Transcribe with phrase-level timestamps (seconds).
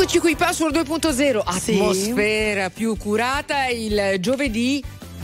[0.00, 2.70] Eccoci qui, Password 2.0, atmosfera sì.
[2.70, 4.82] più curata il giovedì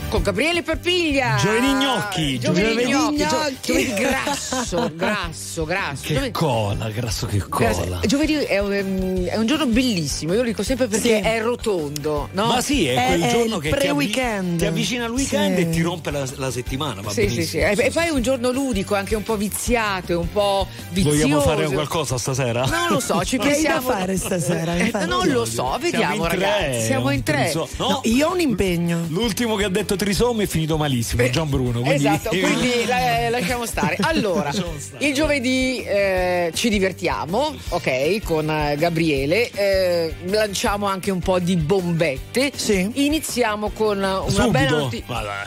[0.09, 1.35] con Gabriele Perpiglia.
[1.35, 2.39] Giovedì gnocchi.
[2.39, 3.15] Giovedì, gnocchi.
[3.17, 3.55] gnocchi.
[3.61, 6.07] Giovedì grasso, grasso, grasso.
[6.07, 6.31] Che giovedì...
[6.31, 7.99] cola, grasso che cola.
[8.05, 11.27] Giovedì è un, è un, giorno bellissimo, io lo dico sempre perché sì.
[11.27, 12.45] è rotondo, no?
[12.47, 15.61] Ma sì, è, è quel giorno che ti, avvi- ti, avvicina al weekend sì.
[15.61, 17.29] e ti rompe la, la settimana, va sì.
[17.29, 20.31] Sì, sì, e, e poi è un giorno ludico, anche un po' viziato, e un
[20.31, 21.17] po' vizioso.
[21.17, 22.65] Vogliamo fare qualcosa stasera?
[22.65, 23.87] Non lo so, ci pensiamo.
[23.87, 24.75] Che fare stasera?
[24.75, 27.51] Eh, non lo so, vediamo ragazzi, siamo in tre.
[27.77, 29.05] No, io ho un impegno.
[29.09, 31.81] L'ultimo che ha detto trisome è finito malissimo, Beh, Gian Bruno.
[31.81, 31.95] Quindi...
[31.95, 33.97] Esatto, quindi la, lasciamo stare.
[34.01, 34.51] Allora,
[34.99, 41.55] il giovedì eh, ci divertiamo, ok, con eh, Gabriele, eh, lanciamo anche un po' di
[41.55, 42.51] bombette.
[42.55, 42.89] Sì.
[42.93, 44.49] Iniziamo con una Subito.
[44.51, 45.45] bella notizia.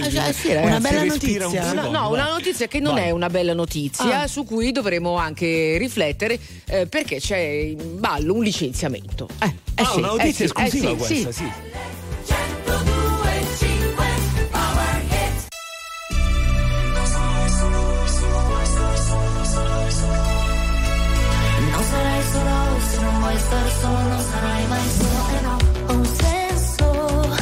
[0.00, 1.46] Ah, già, sì, una bella notizia.
[1.46, 3.04] Un no, no, una notizia che non Vai.
[3.04, 4.26] è una bella notizia, Ah.
[4.26, 9.28] su cui dovremo anche riflettere eh, perché c'è in ballo un licenziamento.
[9.42, 11.44] Eh, eh Ah, sì, una notizia eh esclusiva eh sì, questa, sì.
[11.44, 11.50] sì.
[23.38, 25.56] Se non vuoi stare solo, non sarai mai solo e no.
[25.86, 27.36] Ho un senso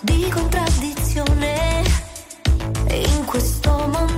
[0.00, 1.82] di contraddizione
[2.90, 4.17] in questo mondo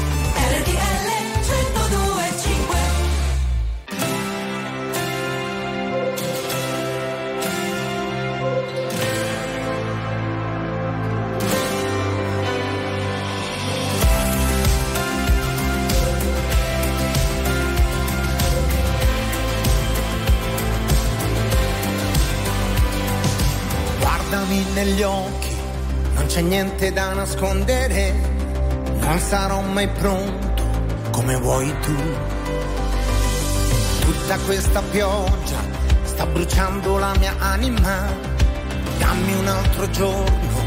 [26.41, 28.13] C'è niente da nascondere,
[28.99, 30.63] non sarò mai pronto
[31.11, 31.95] come vuoi tu.
[33.99, 35.59] Tutta questa pioggia
[36.01, 38.07] sta bruciando la mia anima,
[38.97, 40.57] dammi un altro giorno,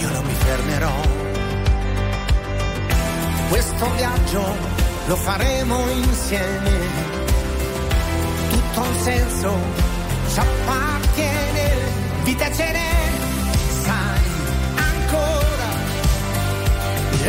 [0.00, 1.00] io non mi fermerò.
[3.50, 4.56] Questo viaggio
[5.06, 6.70] lo faremo insieme,
[8.48, 9.54] tutto un senso,
[10.32, 11.70] ci appartiene,
[12.24, 12.72] vita ce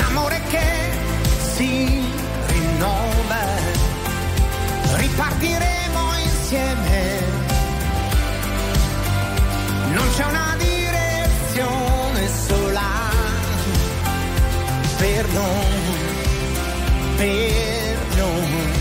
[0.02, 0.70] l'amore che
[1.54, 2.02] si
[2.48, 3.44] rinnova,
[4.96, 7.20] ripartiremo insieme,
[9.94, 12.90] non c'è una direzione sola
[14.98, 16.00] per noi,
[17.18, 18.80] per noi.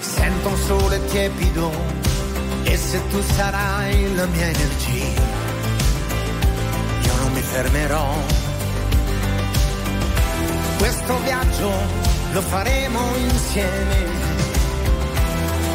[0.00, 1.70] Sento un sole tiepido
[2.64, 5.22] e se tu sarai la mia energia,
[7.02, 8.45] io non mi fermerò.
[10.78, 11.70] Questo viaggio
[12.32, 14.04] lo faremo insieme,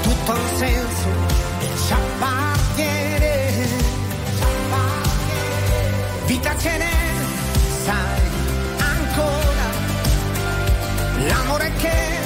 [0.02, 1.08] tutto un senso,
[1.86, 3.68] ci appartiene,
[4.38, 6.26] ci appartiene.
[6.26, 7.00] Vita ce n'è,
[7.84, 8.22] sai
[8.78, 9.68] ancora,
[11.28, 12.18] l'amore che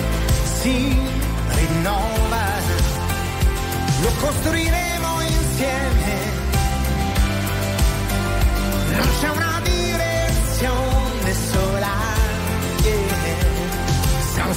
[0.62, 0.98] si
[1.56, 2.44] rinnova,
[4.02, 6.14] lo costruiremo insieme,
[8.98, 9.55] non c'è una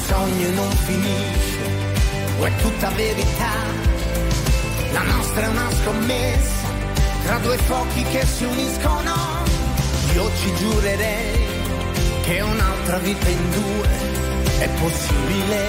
[0.08, 1.60] sogno non finisce,
[2.38, 3.52] o è tutta verità,
[4.92, 6.68] la nostra è una scommessa,
[7.24, 9.14] tra due fuochi che si uniscono,
[10.14, 11.46] io ci giurerei
[12.22, 13.88] che un'altra vita in due
[14.60, 15.60] è possibile.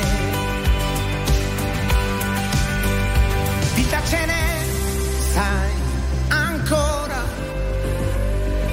[3.75, 4.57] Vita ce n'è,
[5.33, 5.71] sai
[6.29, 7.23] ancora,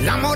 [0.01, 0.36] l'amore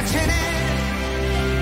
[0.00, 0.39] vita ce n'è.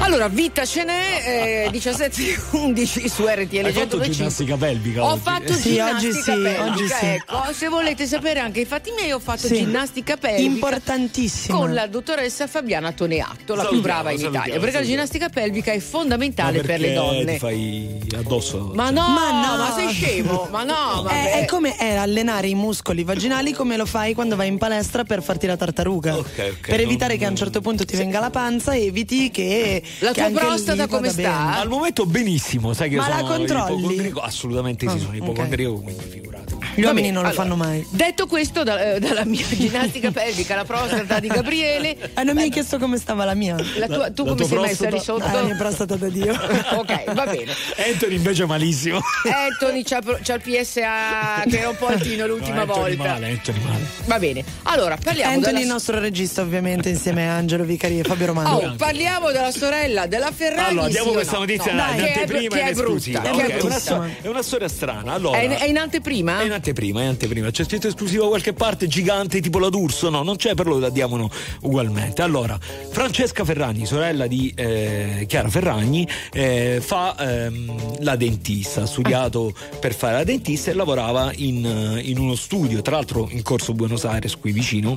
[0.08, 4.10] Allora, vita ce n'è, eh, 17.11 su RTL Hai fatto 125.
[4.10, 5.20] ginnastica pelvica Ho oggi?
[5.22, 7.04] fatto Sì, ginnastica oggi sì, pelvica, oggi sì.
[7.04, 7.52] ecco.
[7.52, 9.56] Se volete sapere anche i fatti miei, ho fatto Sì.
[9.56, 10.42] ginnastica pelvica.
[10.42, 11.58] Importantissimo.
[11.58, 14.60] Con la dottoressa Fabiana Toneatto, la più Salutiamo, brava in salutiamo, Italia.
[14.60, 15.06] Perché la salutiamo.
[15.06, 17.32] ginnastica pelvica è Ma fondamentale per le donne.
[17.34, 18.70] Ti fai addosso.
[18.74, 19.74] Ma no, Ma ma no.
[19.76, 20.48] sei scemo?
[20.50, 24.36] Ma no, ma È, è come è allenare i muscoli vaginali come lo fai quando
[24.36, 26.16] vai in palestra per farti la tartaruga.
[26.16, 26.26] Ok,
[26.60, 29.82] ok, per evitare non- che a un certo punto ti venga la panza, eviti che.
[30.00, 31.16] La tua prostata come sta?
[31.22, 31.56] bene.
[31.58, 33.72] Al momento benissimo, sai che Ma la sono controlli?
[33.74, 34.20] ipocondriaco?
[34.20, 35.22] Assolutamente sì, Ah, sono ok.
[35.22, 36.56] ipocondriaco, quindi figurati.
[36.78, 37.86] Gli uomini non lo allora, fanno mai.
[37.90, 42.42] Detto questo, da- eh, dalla mia ginnastica pelvica, la prostata di Gabriele, Eh, non mi
[42.42, 43.56] hai chiesto come stava la mia.
[43.76, 45.00] la tua- tu la come sei messa lì prostata?
[45.00, 45.24] sotto?
[45.24, 46.32] Ah, la mia prostata da Dio.
[46.76, 47.52] ok, va bene.
[47.92, 49.00] Anthony invece malissimo.
[49.24, 53.12] Anthony c'ha, c'ha il PSA che era un po' altino l'ultima No, Anthony volta.
[53.12, 53.86] male, Anthony male.
[54.06, 54.44] Va bene.
[54.64, 58.56] Allora, parliamo Anthony, della il nostro regista, ovviamente, insieme a Angelo Vicari e Fabio Romano.
[58.56, 60.68] Oh, parliamo della sorella della Ferragni.
[60.70, 61.38] Allora, diamo sì questa no?
[61.40, 62.80] notizia No, in che è, anteprima che in è brutta.
[62.96, 63.20] esclusiva.
[63.20, 65.12] che Ok, è è, una è una storia strana.
[65.12, 66.40] Allora, È è in anteprima?
[66.40, 67.50] È in anteprima, è in anteprima.
[67.50, 70.10] C'è scritto esclusiva da qualche parte gigante tipo la D'Urso?
[70.10, 71.30] No, non c'è, però lo diamo
[71.62, 72.22] ugualmente.
[72.22, 72.58] Allora,
[72.90, 79.94] Francesca Ferragni, sorella di eh, Chiara Ferragni, eh, fa ehm, la dentista, ha studiato per
[79.94, 84.04] fare la dentista e lavorava in, eh, in uno studio, tra l'altro in corso Buenos
[84.04, 84.96] Aires, qui vicino.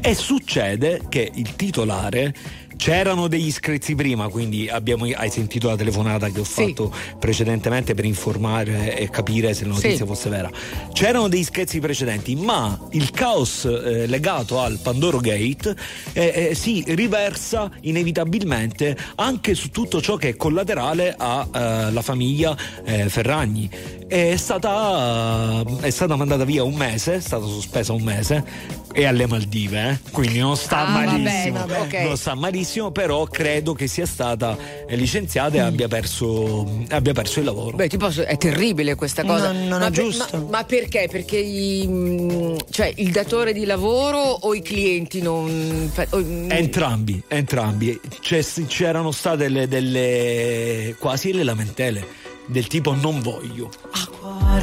[0.00, 2.34] E succede che il titolare
[2.76, 6.66] C'erano degli screzi prima, quindi abbiamo, hai sentito la telefonata che ho Sì.
[6.66, 10.04] fatto precedentemente per informare e capire se la notizia Sì.
[10.04, 10.50] fosse vera.
[10.92, 15.74] C'erano degli screzi precedenti, ma il caos eh, legato al Pandoro Gate
[16.12, 23.08] eh, eh, si riversa inevitabilmente anche su tutto ciò che è collaterale alla famiglia eh,
[23.08, 23.68] Ferragni.
[24.06, 28.44] È stata, è stata mandata via un mese, è stata sospesa un mese
[28.92, 30.10] e alle Maldive, eh?
[30.12, 31.58] quindi non sta Ah, vabbè, malissimo.
[31.58, 31.92] vabbè, ok.
[32.06, 34.56] Non sta malissimo, benissimo, però credo che sia stata
[34.88, 35.66] licenziata e mm.
[35.66, 37.76] abbia perso, abbia perso il lavoro.
[37.76, 39.52] Beh, ti posso, è terribile questa cosa.
[39.52, 40.38] No, non ma è per, giusto.
[40.38, 41.08] Ma, ma, perché?
[41.10, 45.90] Perché i, mm, cioè, il datore di lavoro o i clienti non...
[46.10, 46.50] O, mm.
[46.50, 47.98] entrambi, entrambi.
[48.20, 53.70] C'è, c'erano state delle, delle, quasi le lamentele del tipo non voglio.
[53.92, 54.60] Ah,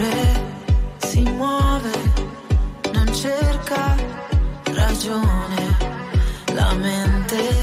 [0.98, 1.92] si muove,
[2.94, 3.96] non cerca
[4.64, 5.78] ragione,
[6.54, 7.63] la mente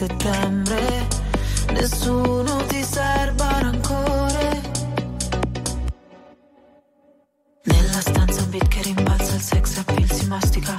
[0.00, 1.06] Settembre,
[1.72, 4.60] nessuno ti serba rancore.
[7.64, 10.74] Nella stanza un che rimbalza, il sex appeal si mastica.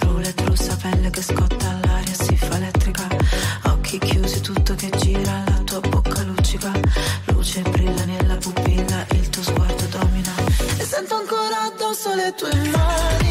[0.00, 3.06] Roulette russa, pelle che scotta, l'aria si fa elettrica.
[3.72, 6.70] Occhi chiusi, tutto che gira, la tua bocca luccica.
[7.28, 10.32] Luce brilla nella pupilla, il tuo sguardo domina.
[10.76, 13.27] E sento ancora addosso le tue mani.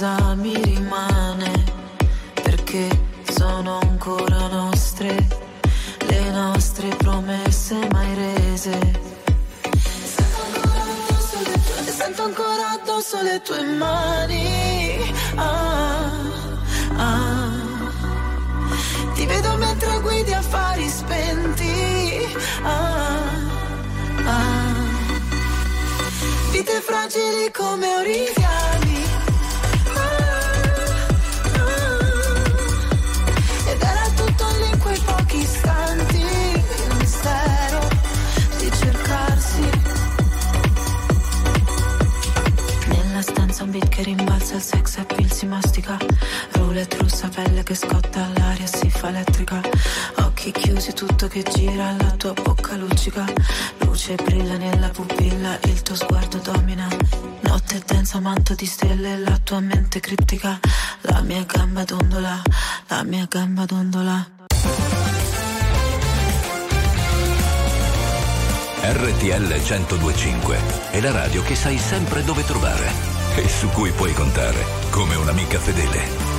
[0.00, 1.64] Cosa mi rimane?
[2.32, 2.88] Perché
[3.34, 5.28] sono ancora nostre,
[6.06, 8.78] le nostre promesse mai rese.
[11.84, 15.12] Sento ancora addosso le tue mani.
[15.34, 16.10] Ah,
[16.96, 17.50] ah.
[19.14, 22.26] Ti vedo mentre guidi affari spenti.
[22.62, 23.18] Ah,
[24.24, 24.74] ah.
[26.52, 28.59] Vite fragili come origami.
[44.00, 45.96] Che rimbalza, il sex appeal si mastica.
[46.52, 49.60] Roulette russa, pelle che scotta, l'aria si fa elettrica.
[50.16, 53.24] Occhi chiusi, tutto che gira, la tua bocca luccica.
[53.78, 56.88] Luce brilla nella pupilla, il tuo sguardo domina.
[57.40, 60.58] Notte densa, manto di stelle, la tua mente criptica.
[61.02, 62.42] La mia gamba dondola,
[62.88, 64.30] la mia gamba dondola.
[68.82, 70.58] RTL 1025
[70.90, 75.58] è la radio che sai sempre dove trovare e su cui puoi contare come un'amica
[75.58, 76.29] fedele.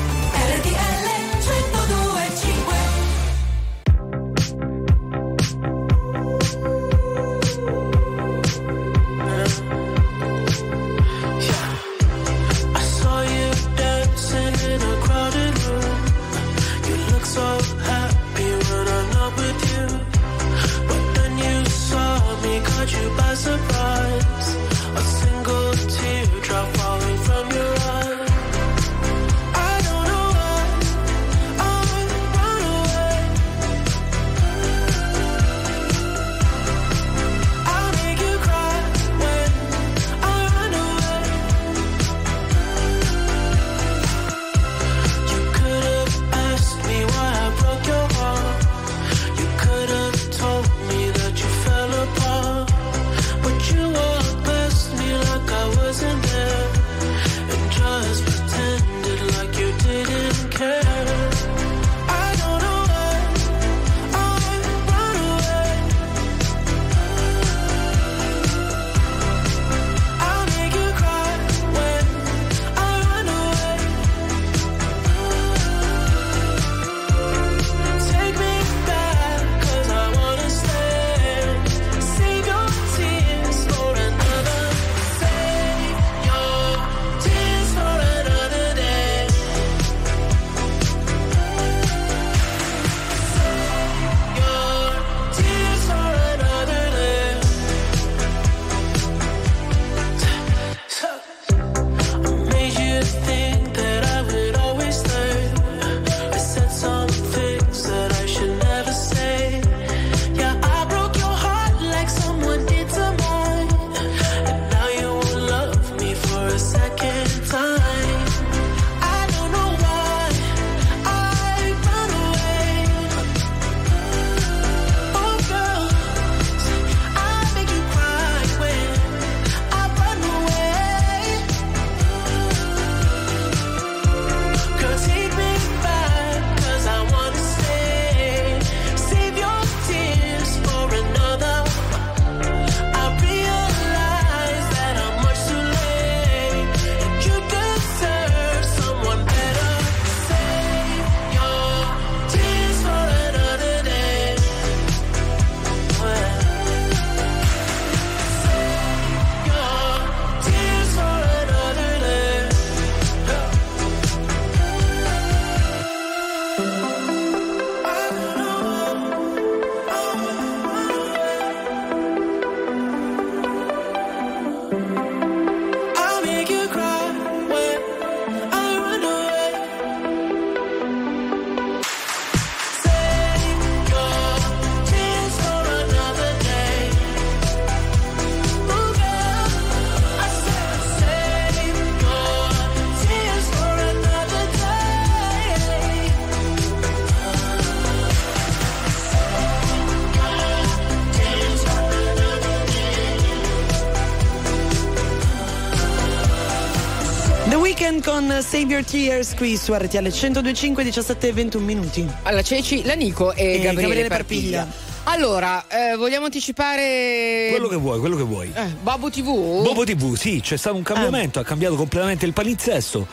[208.41, 212.07] Save Your Tears qui su RTL 102.5 17 e 21 minuti.
[212.23, 214.57] Alla Ceci, la Nico e, E Gabriele, Gabriele Parpiglia.
[214.63, 214.89] Parpiglia.
[215.03, 218.51] Allora, eh, vogliamo anticipare Quello che vuoi, quello che vuoi.
[218.53, 219.63] eh, Babbo TV?
[219.63, 223.07] Bobo TV, sì, c'è stato un cambiamento, ha cambiato completamente il palinsesto.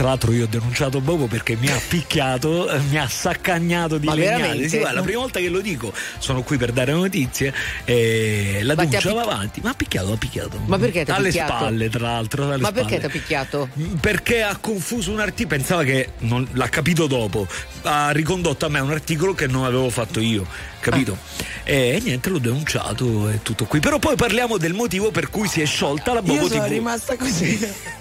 [0.00, 4.06] Tra l'altro io ho denunciato Bobo perché mi ha picchiato, eh, mi ha saccagnato di
[4.06, 4.66] Ma legnate.
[4.66, 7.52] Sì, guarda, la prima volta che lo dico, sono qui per dare notizie,
[7.84, 9.60] e la ti ha denuncia va avanti.
[9.62, 10.58] Ma ha picchiato, ha picchiato.
[10.64, 11.52] Ma perché ti ha Alle picchiato?
[11.52, 12.44] spalle, tra l'altro.
[12.44, 13.68] alle Ma perché ti ha picchiato?
[14.00, 17.46] Perché ha confuso un articolo, pensava che non, l'ha capito dopo,
[17.82, 20.46] ha ricondotto a me un articolo che non avevo fatto io,
[20.80, 21.12] capito?
[21.12, 21.44] Ah.
[21.64, 23.80] E niente, l'ho denunciato e tutto qui.
[23.80, 26.70] Però poi parliamo del motivo per cui si è sciolta la Bobo Io sono TV.
[26.70, 27.98] rimasta così.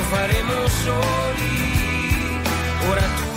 [0.00, 2.42] lo faremo soli.
[2.88, 3.29] Ora tutto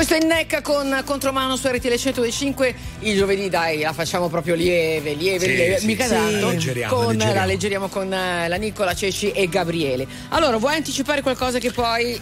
[0.00, 5.12] Questo è Necca con Contromano su RTL 105 il giovedì dai la facciamo proprio lieve,
[5.12, 6.10] lieve, Sì, lieve, sì, mica sì.
[6.10, 6.48] tanto.
[6.48, 7.34] Leggeriamo, con, leggeriamo.
[7.34, 10.06] La leggeriamo con eh, la Nicola Ceci e Gabriele.
[10.30, 12.18] Allora, vuoi anticipare qualcosa che poi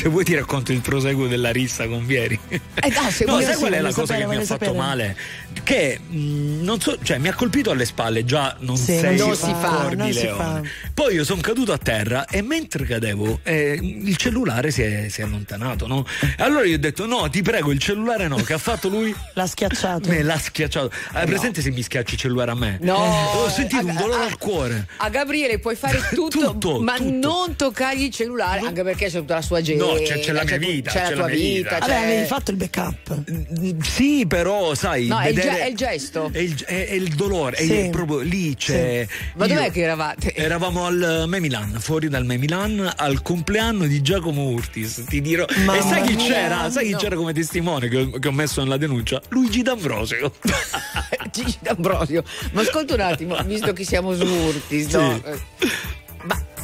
[0.00, 2.38] Se vuoi ti racconto il proseguo della rissa con Vieri.
[2.48, 4.78] Eh, dai, se no, sai qual è la cosa sapere, che mi ha fatto sapere.
[4.78, 5.16] male?
[5.62, 9.36] Che mh, non so, cioè mi ha colpito alle spalle, già non Sì, sei non
[9.36, 10.62] si fa, non si fa.
[10.94, 15.20] Poi io sono caduto a terra e mentre cadevo eh, il cellulare si è, si
[15.20, 16.06] è allontanato, no?
[16.38, 19.14] Allora io ho detto no, ti prego, il cellulare no, che ha fatto lui?
[19.34, 20.08] L'ha schiacciato.
[20.08, 20.90] Me l'ha schiacciato.
[21.12, 22.78] Hai presente se mi schiacci il cellulare a me?
[22.80, 24.86] No, ho sentito un a- dolore a- al cuore.
[24.96, 27.10] A Gabriele puoi fare tutto, Tutto, ma tutto.
[27.28, 29.84] non toccargli il cellulare, anche perché c'è tutta la sua gente.
[29.84, 31.58] No, c'è- c'è la mia vita, c'è la c'è tua la mia vita.
[31.74, 31.78] vita.
[31.78, 33.22] Vabbè, c'è- avevi fatto il backup.
[33.30, 35.06] Mm, Sì, però sai.
[35.06, 36.28] No, è il vedere- ge- è il gesto.
[36.32, 37.74] È il, è- è il dolore, è Sì.
[37.74, 39.06] il- proprio lì c'è.
[39.36, 40.34] Ma io- dov'è che eravate?
[40.34, 45.04] Eravamo al Memilan, fuori dal Memilan, al compleanno di Giacomo Urtis.
[45.08, 45.44] Ti dirò.
[45.64, 46.70] Mamma e sai chi mia, c'era?
[46.70, 49.20] Sai chi c'era come testimone che ho, che ho messo nella denuncia?
[49.28, 50.32] Luigi D'Ambrosio.
[51.30, 52.22] Gigi D'Ambrosio.
[52.52, 55.20] Ma ascolta un attimo, visto che siamo su Urtis, no?
[55.24, 55.68] Eh, Ma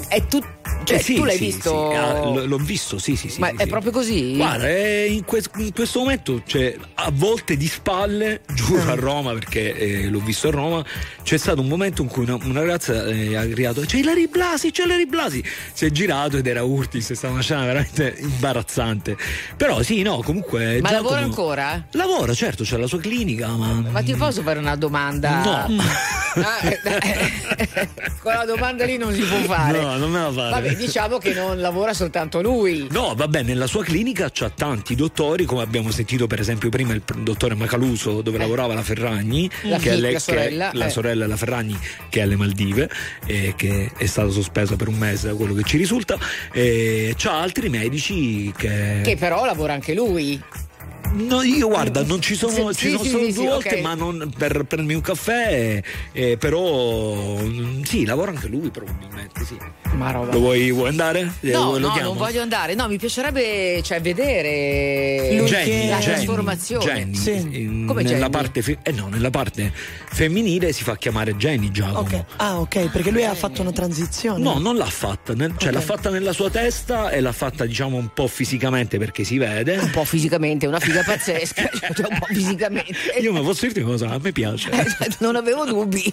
[0.09, 0.55] è tutto.
[0.85, 1.89] Cioè, Eh sì, tu l'hai sì, visto?
[1.91, 1.97] sì.
[1.97, 3.41] Ah, l- l'ho visto, sì, sì, sì.
[3.41, 4.35] Ma è proprio così?
[4.37, 9.33] Guarda, è in, que- in questo momento c'è a volte di spalle, giuro a Roma,
[9.33, 10.85] perché eh, l'ho visto a Roma,
[11.25, 14.71] c'è stato un momento in cui una, una ragazza eh, ha gridato c'è Ilari Blasi,
[14.71, 15.43] c'è Ilari Blasi.
[15.73, 19.17] Si è girato ed era Urtis, è stata una scena veramente imbarazzante.
[19.57, 20.81] Però sì, no, comunque.
[20.83, 21.85] Ma lavora ancora?
[21.93, 23.73] Lavora, certo, c'è la sua clinica, ma.
[23.91, 25.67] Ma ti posso fare una domanda?
[25.69, 25.83] No.
[26.37, 27.89] Ah, eh, eh,
[28.21, 29.81] Quella domanda lì non si può fare.
[29.81, 30.63] No, non me la fare.
[30.63, 32.87] Vabbè, diciamo che non lavora soltanto lui.
[32.91, 37.03] No, vabbè, nella sua clinica c'ha tanti dottori, come abbiamo sentito per esempio prima il
[37.19, 39.69] dottore Macaluso dove lavorava la Ferragni, Eh.
[39.69, 40.91] La che è figlia, le- la che è sorella, la eh.
[40.91, 42.89] sorella della Ferragni che è alle Maldive
[43.27, 46.19] e che è stata sospesa per un mese da quello che ci risulta.
[46.53, 49.01] E c'ha altri medici che...
[49.03, 50.41] Che però lavora anche lui.
[51.13, 53.81] No, io guarda, non ci sono, Sì, ci sono sì, solo sì, due volte, ok.
[53.81, 59.57] ma non per prendermi un caffè, eh, però mm, sì, lavora anche lui probabilmente, sì.
[59.95, 60.33] Ma roba.
[60.33, 61.33] Lo vuoi, vuoi andare?
[61.41, 62.75] Eh, No, lo no, non voglio andare.
[62.75, 67.11] No, mi piacerebbe cioè, vedere Jenny, la Jenny, trasformazione.
[67.11, 72.01] Jenny, Come nella parte fe- eh no, nella parte femminile si fa chiamare Jenny Giacomo.
[72.01, 72.25] Ok.
[72.37, 74.43] Ah, ok, perché lui ha fatto una transizione.
[74.43, 75.75] No, non l'ha fatta, nel- cioè Ok.
[75.75, 79.77] l'ha fatta nella sua testa e l'ha fatta diciamo un po' fisicamente perché si vede.
[79.79, 81.71] Un po' fisicamente, una figa pazzesca.
[81.95, 82.95] cioè, un po' fisicamente.
[83.21, 84.71] Io ma posso dirti cosa, a me piace.
[84.71, 86.13] Eh, non avevo dubbi.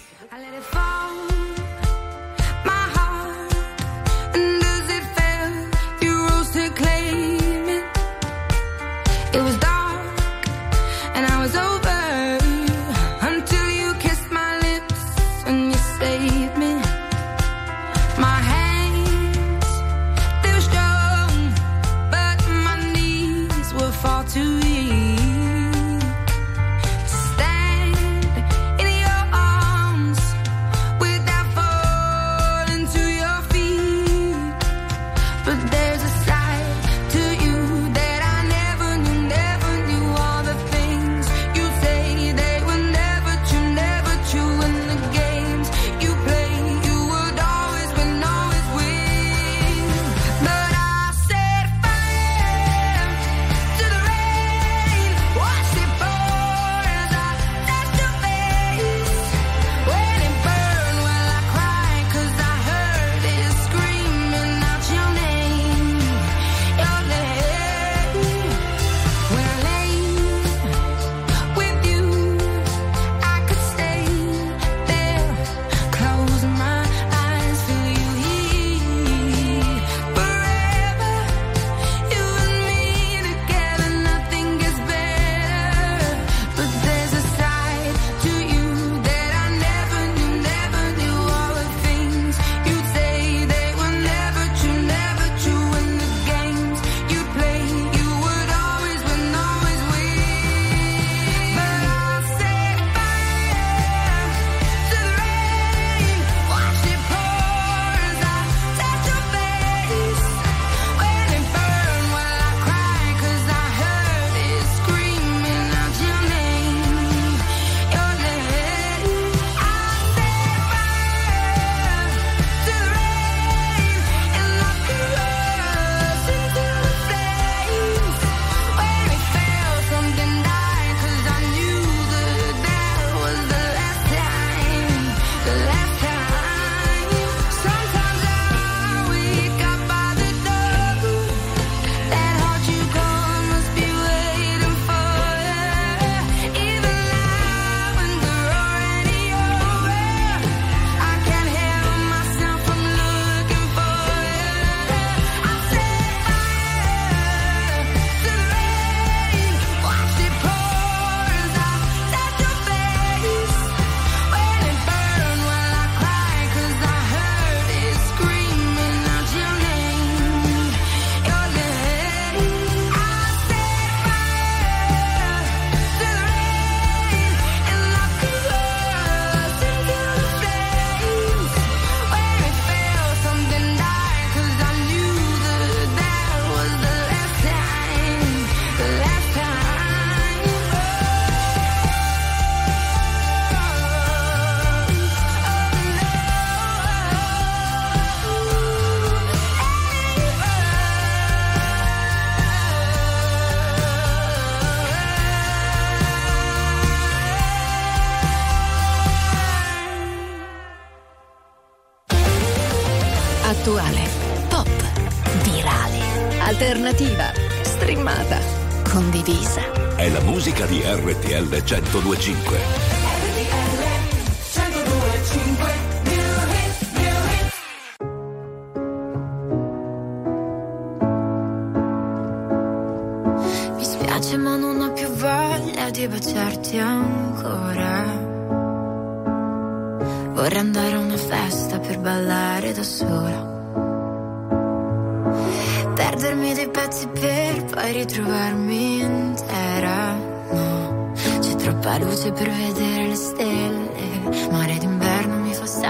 [221.60, 222.83] 1025.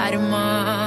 [0.04, 0.83] Mi fa stare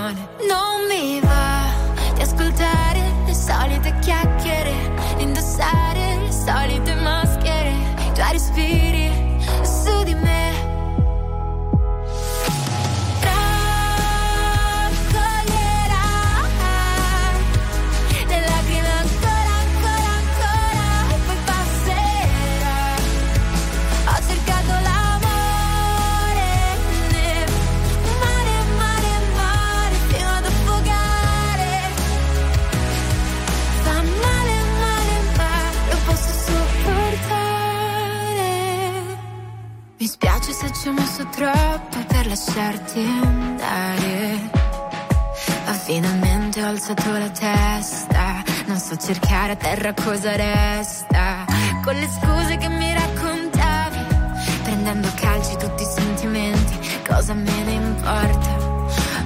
[41.18, 44.50] messo troppo per lasciarti andare.
[45.66, 48.44] Ma finalmente ho alzato la testa.
[48.68, 51.46] Non so cercare a terra cosa resta.
[51.84, 54.00] Con le scuse che mi raccontavi.
[54.64, 56.78] Prendendo a calci tutti i sentimenti.
[57.08, 58.56] Cosa me ne importa?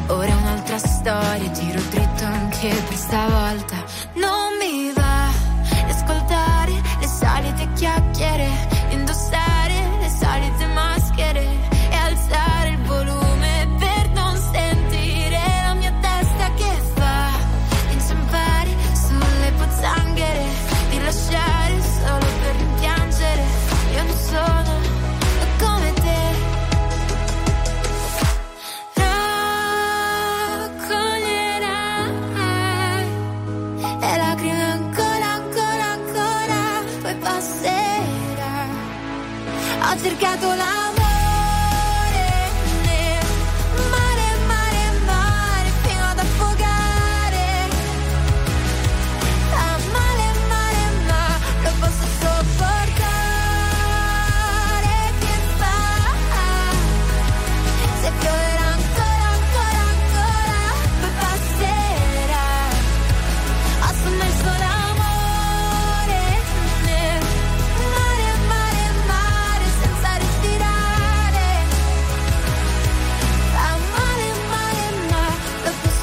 [0.08, 1.50] Ora è un'altra storia.
[1.50, 3.91] Tiro dritto anche per stavolta.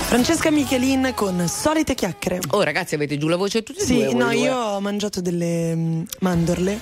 [0.09, 2.41] Francesca Michelin con solite chiacchiere.
[2.53, 4.05] Oh, ragazzi, avete giù la voce tutti e Sì, due?
[4.07, 6.81] voi no, io ho mangiato delle mm, mandorle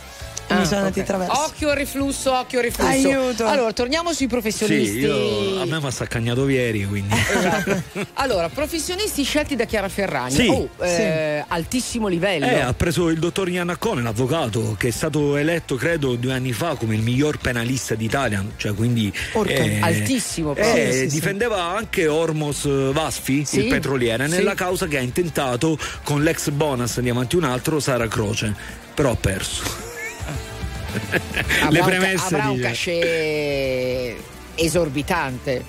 [0.66, 1.04] sono andati ok.
[1.08, 1.40] attraverso.
[1.44, 2.90] Occhio al riflusso, occhio al riflusso.
[2.90, 3.46] Aiuto.
[3.46, 4.98] Allora, torniamo sui Sì, professionisti.
[4.98, 7.14] io, a me mi ha saccagnato ieri, quindi.
[7.14, 7.82] Esatto.
[8.14, 10.34] Allora, professionisti scelti da Chiara Ferragni.
[10.34, 10.48] Sì.
[10.48, 12.46] Oh, eh, altissimo livello.
[12.46, 16.74] Eh, ha preso il dottor Iannaccone, l'avvocato, che è stato eletto, credo, due anni fa
[16.74, 18.44] come il miglior penalista d'Italia.
[18.56, 19.12] Cioè, quindi.
[19.32, 20.90] Porca, altissimo, eh.
[20.92, 24.56] Sì, sì, difendeva anche Ormos Vasfi, Sì, il petroliere, nella sì.
[24.56, 28.54] causa che ha intentato con l'ex bonus di avanti un altro, Sara Croce.
[28.94, 29.85] Però ha perso.
[31.70, 34.16] Le un premesse avrà un cachet
[34.54, 35.64] esorbitante.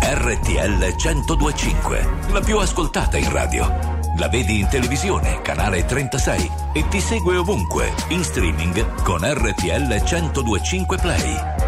[0.00, 3.96] RTL 1025, la più ascoltata in radio.
[4.18, 10.96] La vedi in televisione, canale 36 e ti segue ovunque, in streaming con RTL 1025
[10.96, 11.67] Play.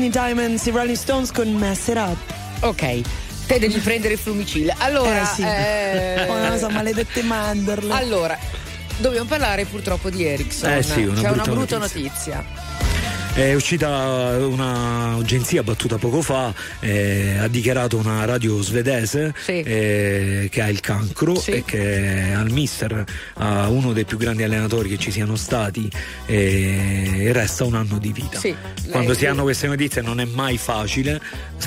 [0.00, 2.16] Acne Diamonds, i Rolling Stones con Mess It Up.
[2.60, 3.00] Ok,
[3.46, 4.72] te devi prendere il flumicil.
[4.78, 5.42] Allora, Eh, sì.
[5.42, 7.92] eh, Oh, non so, maledette mandorle.
[7.92, 8.38] allora,
[8.96, 10.70] dobbiamo parlare purtroppo di Ericsson.
[10.72, 12.36] Eh sì, una C'è una brutta brutta notizia.
[12.36, 12.44] notizia.
[13.32, 13.88] È uscita
[14.38, 19.60] un'agenzia battuta poco fa, eh, ha dichiarato una radio svedese Sì.
[19.62, 21.52] eh, che ha il cancro Sì.
[21.52, 23.02] e che al mister,
[23.34, 25.88] a uno dei più grandi allenatori che ci siano stati,
[26.26, 28.38] eh, resta un anno di vita.
[28.38, 28.54] Sì.
[28.90, 31.18] Quando Lei- si hanno queste notizie non è mai facile,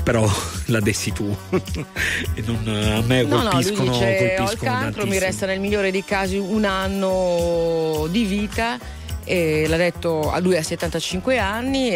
[0.03, 0.30] però
[0.68, 1.26] la dessi tu.
[2.45, 5.20] non, a me No, no, lui colpiscono, dice ho il colpiscono cancro, mi tantissimo.
[5.26, 8.78] resta nel migliore dei casi un anno di vita.
[9.26, 11.96] E l'ha detto a lui a 75 anni e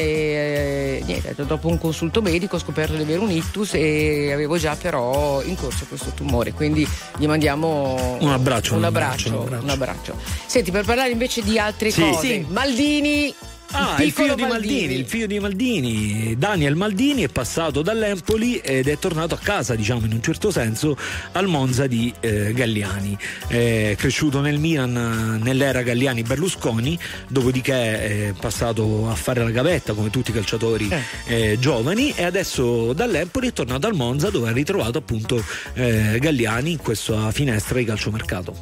[1.00, 4.76] eh, niente, dopo un consulto medico ho scoperto di avere un ictus e avevo già
[4.76, 9.44] però in corso questo tumore, quindi gli mandiamo Un abbraccio, un un abbraccio, abbraccio, un
[9.44, 9.64] abbraccio.
[9.64, 10.16] un abbraccio.
[10.46, 12.02] Senti, per parlare invece di altre Sì.
[12.02, 12.46] cose, Sì.
[12.50, 13.34] Maldini,
[13.72, 14.94] Ah, il piccolo figlio di Maldini.
[14.96, 20.06] il figlio di Maldini, Daniel Maldini è passato dall'Empoli ed è tornato a casa, diciamo
[20.06, 20.98] in un certo senso,
[21.34, 23.18] al Monza di eh, Galliani.
[23.48, 26.98] È cresciuto nel Milan eh, nell'era Galliani-Berlusconi,
[27.28, 30.90] dopodiché è passato a fare la gavetta come tutti i calciatori
[31.26, 35.44] eh, giovani e adesso dall'Empoli è tornato al Monza dove ha ritrovato appunto
[35.74, 38.56] eh, Galliani in questa finestra di calciomercato.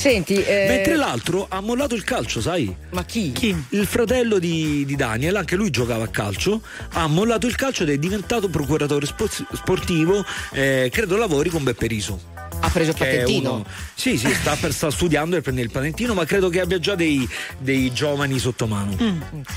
[0.00, 2.74] Senti, eh, Mentre l'altro ha mollato il calcio, sai?
[2.92, 3.34] ma chi?
[3.68, 7.90] Il fratello di, di Daniel, anche lui giocava a calcio, ha mollato il calcio ed
[7.90, 12.18] è diventato procuratore spo- sportivo, eh, credo lavori con Beppe Riso.
[12.60, 13.52] Ha preso il patentino.
[13.56, 16.78] uno- sì, sì, sta, per, sta studiando per prendere il patentino, ma credo che abbia
[16.78, 17.28] già dei,
[17.58, 18.96] dei giovani sotto mano.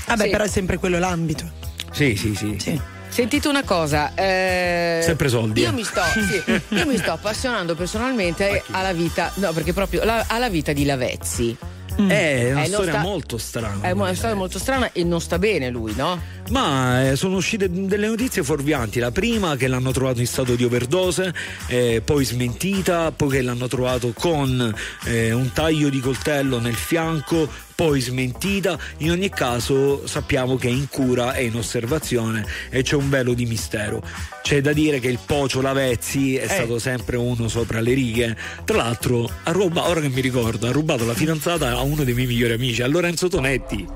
[0.06, 0.30] Vabbè, Sì.
[0.30, 1.50] però è sempre quello l'ambito.
[1.90, 2.56] Sì, sì, sì.
[2.58, 2.78] Sì.
[3.14, 5.72] Sentite una cosa, eh, Sempre soldi, Io eh.
[5.72, 6.42] mi, sto, sì,
[6.74, 11.56] io mi sto appassionando personalmente alla vita, no, perché proprio la- alla vita di Lavezzi.
[11.96, 13.78] È una Eh, storia sta- molto strana.
[13.86, 16.20] È una storia molto strana e non sta bene lui, no?
[16.50, 18.98] Ma eh, sono uscite delle notizie fuorvianti.
[18.98, 21.32] La prima che l'hanno trovato in stato di overdose,
[21.68, 27.48] eh, poi smentita, poi che l'hanno trovato con eh, un taglio di coltello nel fianco,
[27.74, 28.78] poi smentita.
[28.98, 33.34] In ogni caso sappiamo che è in cura e in osservazione e c'è un velo
[33.34, 34.02] di mistero.
[34.42, 38.36] C'è da dire che il Pocio Lavezzi è stato sempre uno sopra le righe.
[38.64, 42.14] Tra l'altro, ha rubato, ora che mi ricordo, ha rubato la fidanzata a uno dei
[42.14, 43.86] miei migliori amici, a Lorenzo Tonetti.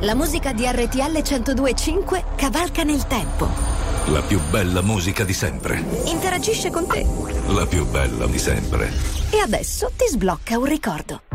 [0.00, 3.48] La musica di RTL 1025 cavalca nel tempo.
[4.06, 5.84] La più bella musica di sempre.
[6.06, 7.04] Interagisce con te.
[7.48, 8.90] La più bella di sempre.
[9.30, 11.27] E adesso ti sblocca un ricordo.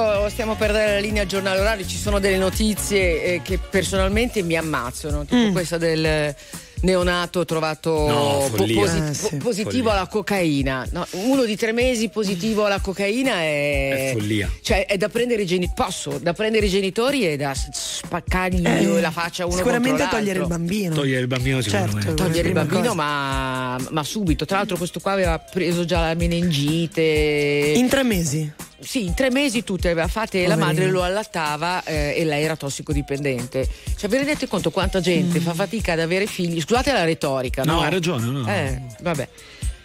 [0.00, 3.58] Adesso stiamo per dare la linea al giornale orario, ci sono delle notizie eh, che
[3.58, 6.34] personalmente mi ammazzano, tipo questa del
[6.82, 9.28] neonato trovato No, po- posi- Eh, sì.
[9.30, 9.92] po- positivo Follia.
[9.92, 10.86] alla cocaina.
[10.92, 14.50] No, uno di tre mesi positivo alla cocaina è, È follia.
[14.60, 19.00] Cioè è da prendere i genitori, posso, da prendere i genitori e da spaccargli Eh,
[19.00, 20.94] la faccia uno Sicuramente togliere il bambino.
[20.94, 22.02] Togliere il bambino sicuramente.
[22.02, 22.22] Certo.
[22.22, 24.44] Togliere il bambino, ma, ma subito.
[24.44, 27.72] Tra l'altro, questo qua aveva preso già la meningite.
[27.76, 28.52] In tre mesi.
[28.78, 32.44] Sì, in tre mesi tutte aveva fatte e la madre lo allattava eh, e lei
[32.44, 33.66] era tossicodipendente.
[33.96, 36.60] Cioè, vi rendete conto quanta gente fa fatica ad avere figli?
[36.60, 37.76] Scusate la retorica, no?
[37.76, 38.46] No, hai ragione, no.
[38.46, 39.28] Eh, vabbè.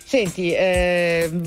[0.04, 1.42] Senti, ehm,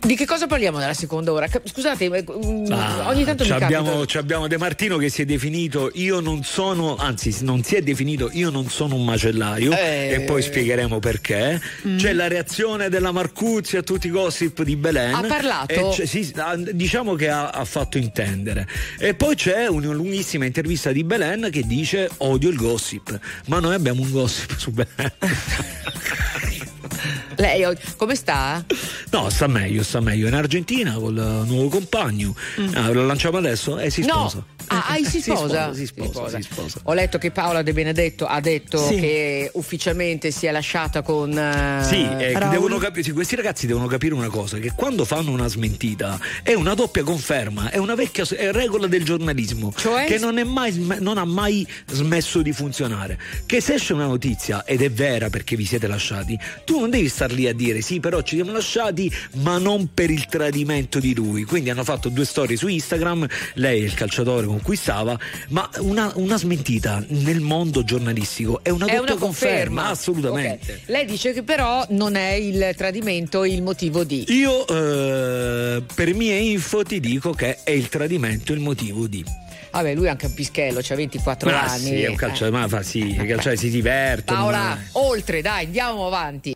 [0.00, 1.48] di che cosa parliamo nella seconda ora?
[1.48, 5.90] Scusate, mm, Ah, ogni tanto ci abbiamo, ci abbiamo De Martino che si è definito
[5.94, 10.12] io non sono, anzi non si è definito io non sono un macellario Eh.
[10.14, 11.60] e poi spiegheremo perché.
[11.96, 15.14] C'è la reazione della Marcuzzi a tutti i gossip di Belen.
[15.14, 15.94] Ha parlato?
[15.96, 16.32] E sì,
[16.72, 18.66] diciamo che ha, ha fatto intendere.
[18.98, 23.74] E poi c'è una lunghissima intervista di Belen che dice odio il gossip, ma noi
[23.74, 25.12] abbiamo un gossip su Belen.
[27.36, 28.64] Lei come sta?
[29.10, 30.26] No, sta meglio, sta meglio.
[30.26, 32.34] In Argentina col eh, nuovo compagno.
[32.74, 34.36] Ah, lo lanciamo adesso e si sposa.
[34.36, 34.54] No.
[34.68, 35.72] Ah, ah, si sposa?
[35.72, 36.80] Si sposa, si sposa.
[36.84, 38.96] Ho letto che Paola De Benedetto ha detto Sì.
[38.96, 41.36] che ufficialmente si è lasciata con.
[41.36, 46.18] eh, Sì, eh, sì, questi ragazzi devono capire una cosa: che quando fanno una smentita
[46.42, 50.06] è una doppia conferma, è una vecchia è regola del giornalismo Cioè?
[50.06, 53.18] che non, è mai non ha mai smesso di funzionare.
[53.46, 57.08] Che se esce una notizia ed è vera perché vi siete lasciati, tu non devi
[57.08, 59.12] star lì a dire sì, però ci siamo lasciati,
[59.42, 61.42] ma non per il tradimento di lui.
[61.42, 65.18] Quindi hanno fatto due storie su Instagram, lei e il calciatore con cui stava,
[65.48, 69.88] ma una, una smentita nel mondo giornalistico è una È una conferma.
[69.88, 70.72] assolutamente.
[70.74, 70.80] Ok.
[70.86, 74.24] Lei dice che però non è il tradimento il motivo di.
[74.28, 79.24] Io eh, per mie info ti dico che è il tradimento il motivo di.
[79.72, 81.80] Vabbè, lui è anche un pischello, ha 24 Ma anni.
[81.84, 84.38] sì, è un calciatore, ma fa sì, i calciatori si divertono.
[84.38, 86.55] Paola, ma- oltre, dai, andiamo avanti.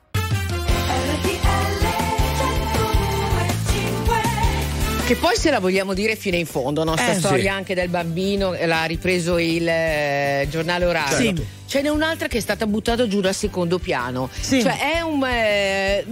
[5.11, 6.93] Che poi se la vogliamo dire fino in fondo, no?
[6.97, 7.49] Sta Eh, storia sì.
[7.49, 11.17] anche del bambino, eh, l'ha ripreso il eh, giornale orario.
[11.35, 11.45] Sì.
[11.67, 14.31] Ce n'è un'altra che è stata buttata giù dal secondo piano.
[14.41, 14.63] Sì.
[14.63, 15.25] Cioè è un.
[15.25, 16.05] eh,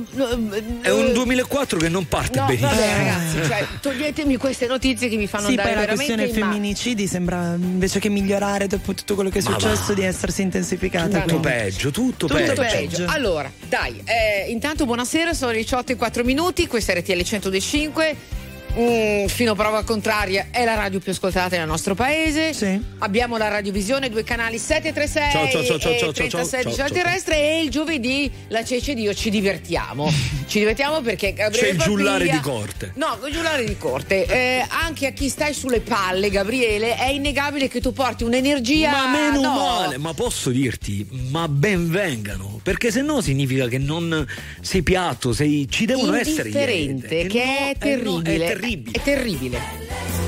[0.81, 2.71] È un 2004 che non parte No, benissimo.
[2.71, 6.33] vabbè ragazzi, cioè, toglietemi queste notizie che mi fanno Sì, andare poi la questione ma-
[6.33, 11.21] femminicidi sembra invece che migliorare dopo tutto quello che è successo di essersi intensificata.
[11.21, 11.47] Tutto quindi.
[11.47, 12.63] peggio, tutto, Tutto peggio.
[12.63, 13.05] peggio.
[13.07, 18.17] Allora, dai, eh, intanto buonasera, sono le 18 e 4 minuti, questa è RTL 105.
[18.77, 22.53] Mm, fino a prova contraria è la radio più ascoltata nel nostro paese.
[22.53, 22.81] Sì.
[22.99, 26.87] Abbiamo la radiovisione, due canali 736 Ciao, ciao, ciao, ciao, e ciao, 36 ciao, ciao,
[26.87, 30.13] Ciao terrestre e il giovedì la Cece Dio ci divertiamo.
[30.47, 32.93] ci divertiamo perché Gabriele C'è il giullare Papiglia- di corte.
[32.95, 34.27] No, il giullare di corte.
[34.27, 39.11] Eh, anche a chi stai sulle palle, Gabriele, è innegabile che tu porti un'energia Ma
[39.11, 39.55] meno no.
[39.55, 44.27] male, ma posso dirti, ma ben vengano, perché se no significa che non
[44.61, 47.27] sei piatto, sei, ci devono essere erede.
[47.27, 48.47] che no, è eh no, terribile.
[48.47, 48.91] è terribile.
[48.91, 50.28] È terribile.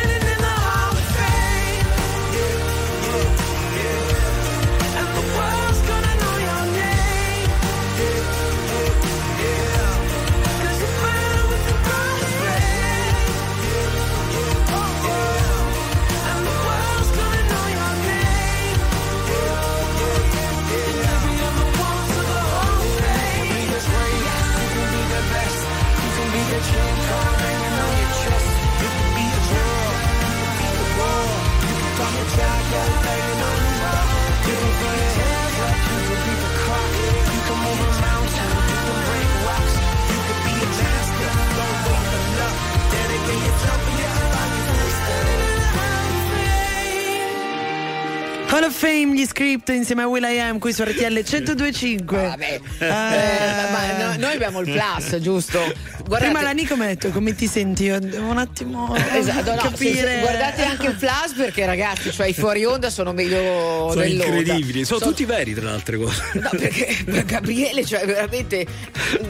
[48.51, 52.21] Hall of Fame, gli script insieme a Will I Am qui su RTL 1025.
[52.27, 52.85] Vabbè, Eh.
[52.85, 55.59] Eh, ma no- noi abbiamo il plus, giusto?
[56.05, 57.83] Guardate, Prima la Nico mi ha detto come ti senti?
[57.83, 62.33] Io devo un attimo Esatto, no, sì, guardate anche il plus perché ragazzi, cioè i
[62.33, 64.25] fuori onda sono meglio Sono dell'onda.
[64.35, 66.21] incredibili, sono Sono- tutti veri tra le altre cose.
[66.33, 68.65] No, perché per Gabriele, cioè veramente.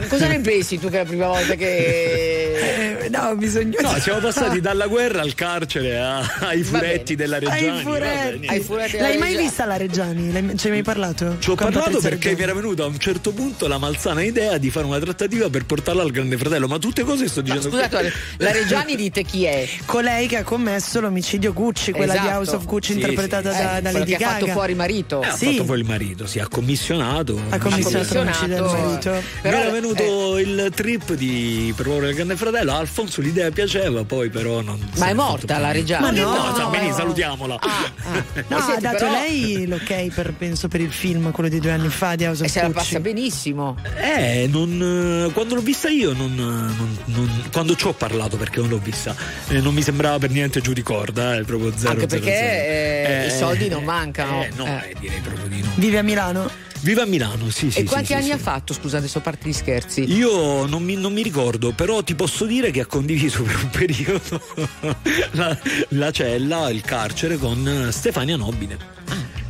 [0.08, 2.98] Cosa ne pensi tu che è la prima volta che.
[3.04, 3.80] Eh, no, bisogna.
[3.80, 7.68] No, siamo passati dalla guerra al carcere a- ai furetti della Reggiani.
[7.68, 8.46] Ai furetti.
[8.46, 9.46] Ai furetti L'hai mai Reggiani.
[9.46, 10.32] vista la Reggiani?
[10.32, 11.36] L'hai- Ci hai mai parlato?
[11.38, 14.70] Ci ho parlato perché mi era venuta a un certo punto la malsana idea di
[14.70, 18.12] fare una trattativa per portarla al Grande Fratello, ma tutte cose sto No, dicendo scusate,
[18.38, 19.68] la Reggiani dite chi è?
[19.84, 22.36] Colei che ha commesso l'omicidio Gucci, quella di Esatto.
[22.38, 24.52] House of Gucci Sì, interpretata sì, da, Eh, da Lady che ha fatto Gaga.
[24.52, 25.22] fuori marito.
[25.22, 25.46] Eh, ha Sì.
[25.52, 27.40] fatto poi il marito, si ha commissionato.
[27.50, 29.22] Ha commissionato Ha l'omicidio del marito.
[29.42, 32.72] Però- era venuto il trip di proporre il Grande Fratello.
[32.74, 34.78] Alfonso l'idea piaceva, poi però non.
[34.96, 35.72] Ma è morta la bene.
[35.80, 36.02] Reggiani?
[36.04, 36.70] Ma no, no, no.
[36.70, 37.58] benissimo, salutiamola.
[37.62, 41.60] No, Eh, ha senti, dato però- lei l'ok per, penso per il film, quello di
[41.60, 42.78] due anni fa di House E of se la Gucci.
[42.78, 43.76] passa benissimo.
[43.96, 48.60] Eh, non, eh, quando l'ho vista io, non, non- non- quando ci ho parlato perché
[48.60, 49.14] non l'ho vista,
[49.48, 51.90] eh, non mi sembrava per niente giù di corda, eh, proprio zero.
[51.92, 53.22] Anche perché, zero.
[53.22, 54.42] eh, i soldi non mancano.
[54.44, 54.90] Eh, no, Eh.
[54.90, 55.70] eh, direi proprio di no.
[55.76, 56.50] Vive a Milano?
[56.80, 57.78] Viva a Milano, sì, sì.
[57.78, 58.42] e quanti sì, anni sì, ha sì.
[58.42, 58.74] fatto?
[58.74, 60.02] Scusate, sto parte di scherzi.
[60.12, 63.70] Io non mi, non mi ricordo, però ti posso dire che ha condiviso per un
[63.70, 64.42] periodo
[65.32, 65.56] la,
[65.90, 68.76] la cella, il carcere con Stefania Nobile.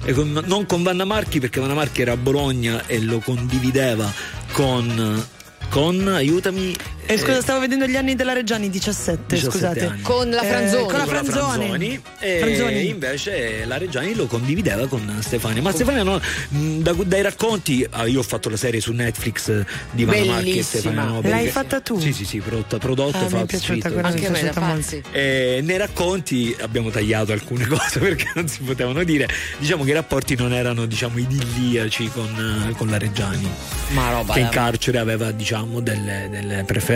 [0.05, 4.12] e con- non con Vanna Marchi perché Vanna Marchi era a Bologna e lo condivideva
[4.53, 5.24] con,
[5.72, 6.76] こんな言うたみ
[7.07, 9.86] Eh, scusa, stavo vedendo gli anni della Reggiani, 17, 17 scusate.
[9.86, 10.03] anni.
[10.03, 10.84] Con la Eh, Franzoni.
[10.84, 12.03] con la con la Franzoni.
[12.20, 12.88] E Franzoni.
[12.88, 18.07] invece la Reggiani lo condivideva con Stefania ma Stefania no, mh, da- dai racconti ah,
[18.07, 20.62] io ho fatto la serie su Netflix eh, di Vanna Marchi e.
[20.62, 21.98] Stefania Nobel L'hai fatta tu?
[22.00, 25.00] sì sì sì prodotta, prodotto Ah, mi è Fox piaciuta mi Anche me, molto.
[25.12, 29.28] Eh, nei racconti abbiamo tagliato alcune cose perché non si potevano dire.
[29.59, 33.48] Diciamo che i rapporti non erano diciamo idilliaci con, eh, con la Reggiani.
[33.90, 36.90] Ma roba Che in carcere aveva diciamo delle, delle preferenze,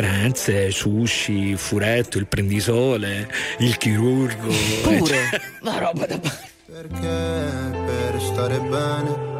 [0.70, 4.49] sushi, furetto, il prendisole, il chirurgo.
[4.82, 5.40] Pure.
[5.62, 6.18] Ma roba da
[6.66, 9.34] Perché per stare bene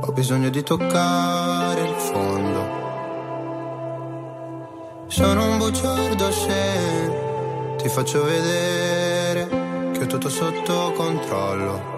[0.00, 2.86] ho bisogno di toccare il fondo.
[5.08, 9.48] Sono un bugiardo se ti faccio vedere
[9.92, 11.97] che ho tutto sotto controllo.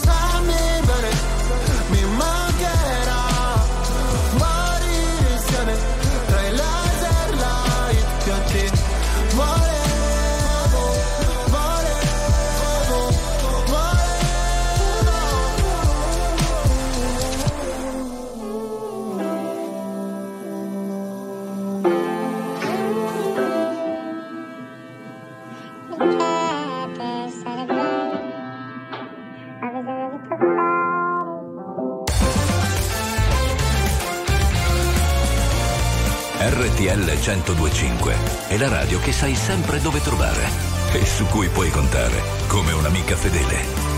[37.21, 38.15] 1025
[38.47, 40.43] è la radio che sai sempre dove trovare
[40.91, 43.89] e su cui puoi contare come un'amica fedele.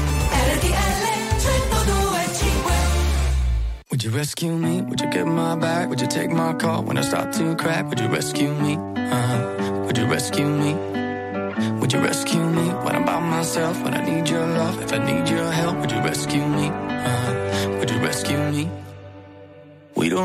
[3.89, 4.81] Would you rescue me?
[4.81, 5.87] Would you get my back?
[5.87, 7.87] Would you take my call when I start to crack?
[7.87, 8.75] Would you rescue me?
[8.75, 9.83] Uh-huh.
[9.85, 10.75] Would you rescue me?
[11.79, 13.81] Would you rescue me when I'm by myself?
[13.83, 14.81] When I need your love?
[14.81, 16.71] If I need your help, would you rescue me?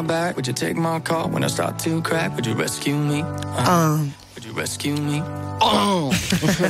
[0.00, 0.36] my back?
[0.36, 2.34] Would you take my call when I start to crack?
[2.34, 3.22] Would you rescue me?
[3.56, 3.98] Uh.
[4.34, 5.20] Would you rescue me?
[5.60, 6.10] Oh.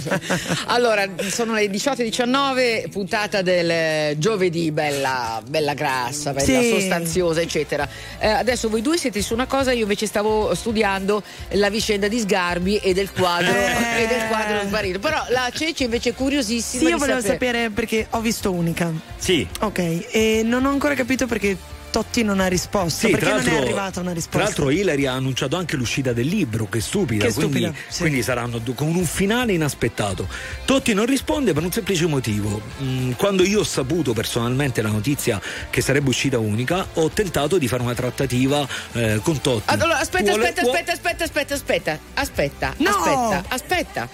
[0.69, 6.71] allora, sono le 18.19, puntata del giovedì, bella, bella grassa, bella Sì.
[6.71, 7.87] sostanziosa, eccetera.
[8.19, 12.19] Eh, adesso voi due siete su una cosa, io invece stavo studiando la vicenda di
[12.21, 14.05] Sgarbi e del quadro, Eh.
[14.05, 14.99] e del quadro sparito.
[14.99, 16.83] Però la Ceci invece è curiosissima.
[16.83, 18.91] Sì, io volevo sapere- sapere perché ho visto Unica.
[19.19, 19.47] Sì.
[19.61, 21.55] Ok, e non ho ancora capito perché
[21.91, 23.07] Totti non ha risposto.
[23.07, 24.37] Sì, perché tra non è l'altro- arrivata una risposta.
[24.39, 28.01] Tra l'altro Hilary ha annunciato anche l'uscita del libro, che stupida, Che quindi, stupida, sì.
[28.01, 30.29] quindi saranno con un finale inaspettato.
[30.65, 32.61] Totti non risponde per un semplice motivo.
[32.83, 37.69] Mm, quando io ho saputo personalmente la notizia che sarebbe uscita unica, ho tentato di
[37.69, 39.65] fare una trattativa eh, con Totti.
[39.73, 42.91] Allora, aspetta, Vuole- aspetta, vuo- aspetta, aspetta, aspetta, aspetta, aspetta, No!
[42.91, 44.09] aspetta, aspetta.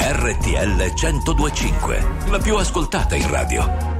[0.00, 3.96] RTL 1025, la più ascoltata in radio.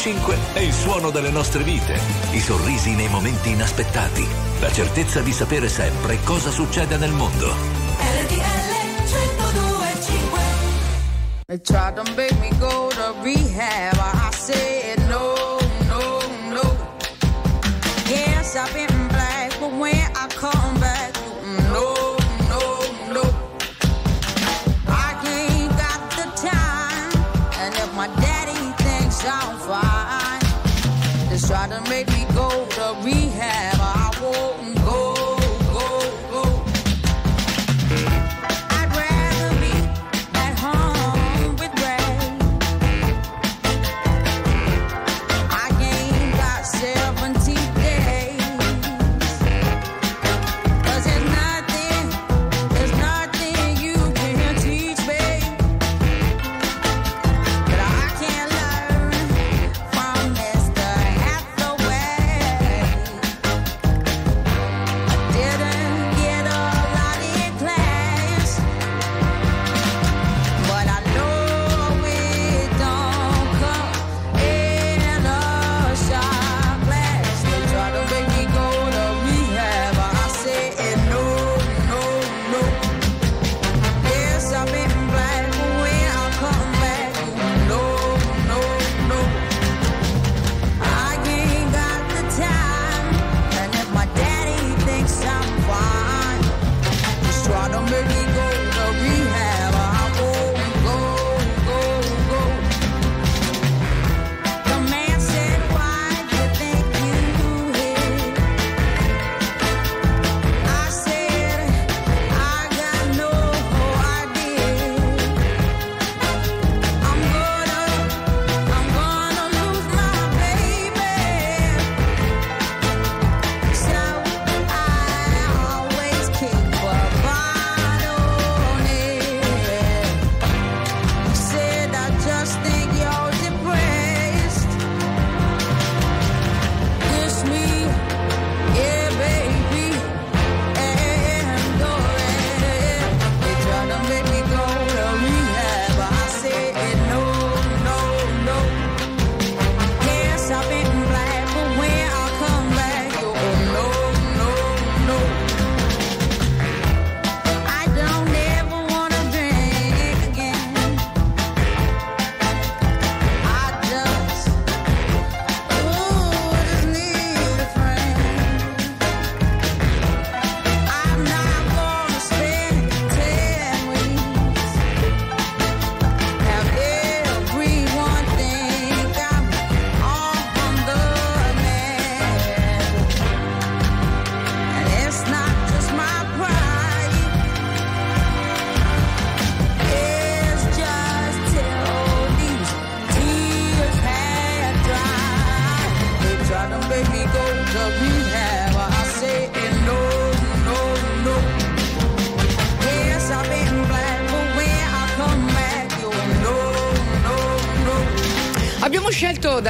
[0.00, 4.26] 1025 è il suono delle nostre vite, i sorrisi nei momenti inaspettati,
[4.60, 7.48] la certezza di sapere sempre cosa succede nel mondo.
[7.48, 8.70] RTL
[9.04, 10.40] 1025
[11.48, 13.98] They tried to make me go to rehab.
[13.98, 14.79] I said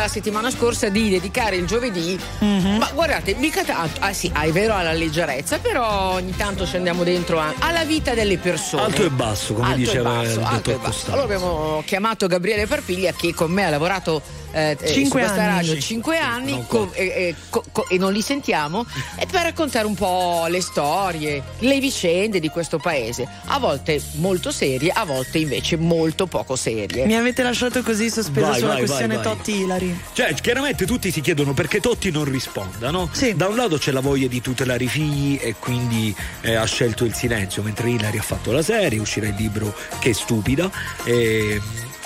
[0.01, 4.51] da settimana scorsa di dedicare il giovedì, ma guardate, mica tanto, ah sì, ah, è
[4.52, 8.82] vero alla leggerezza, però ogni tanto scendiamo dentro a- alla vita delle persone.
[8.85, 10.78] Alto e basso, come Alto e diceva basso, il dottor e.
[10.78, 11.06] Costanzo.
[11.12, 14.22] Allora abbiamo chiamato Gabriele Parpiglia che con me ha lavorato
[14.52, 15.55] eh, eh, su Cinque questa anni.
[15.56, 18.85] radio Sì, 5 anni non co- e, e- co- co- e non li sentiamo
[19.18, 24.51] e per raccontare un po' le storie, le vicende di questo paese, a volte molto
[24.51, 27.06] serie, a volte invece molto poco serie.
[27.06, 29.24] Mi avete lasciato così sospeso Vai, sulla vai, questione vai.
[29.24, 30.01] Totti Ilari.
[30.12, 33.10] Cioè, chiaramente tutti si chiedono perché Totti non risponda, no?
[33.35, 37.05] Da un lato c'è la voglia di tutelare i figli e quindi eh, ha scelto
[37.05, 40.70] il silenzio, mentre Hilary ha fatto la serie, uscirà il libro Che stupida.
[41.05, 41.60] E,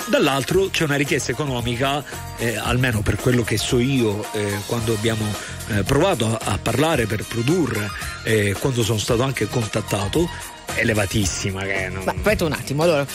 [0.06, 2.02] dall'altro c'è una richiesta economica,
[2.36, 5.24] eh, almeno per quello che so io, eh, quando abbiamo
[5.68, 7.90] eh, provato a, a parlare per produrre,
[8.24, 10.28] eh, quando sono stato anche contattato,
[10.74, 11.62] elevatissima.
[11.62, 12.04] Che non...
[12.04, 13.06] Ma aspetta un attimo, allora,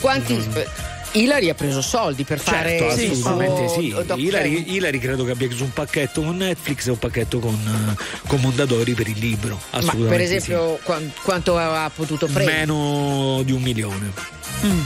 [0.00, 0.34] quanti.
[0.54, 0.66] eh,
[1.12, 3.94] Ilari ha preso soldi per fare Certo, il assolutamente sì.
[4.06, 7.54] doc- Hilary, Hilary credo che abbia chiuso un pacchetto con Netflix e un pacchetto con,
[7.98, 9.60] eh, con Mondadori per il libro.
[9.72, 12.32] Ma Assolutamente per esempio, quan- quanto ha potuto sì.
[12.32, 12.58] prendere?
[12.58, 14.38] Meno di un milione.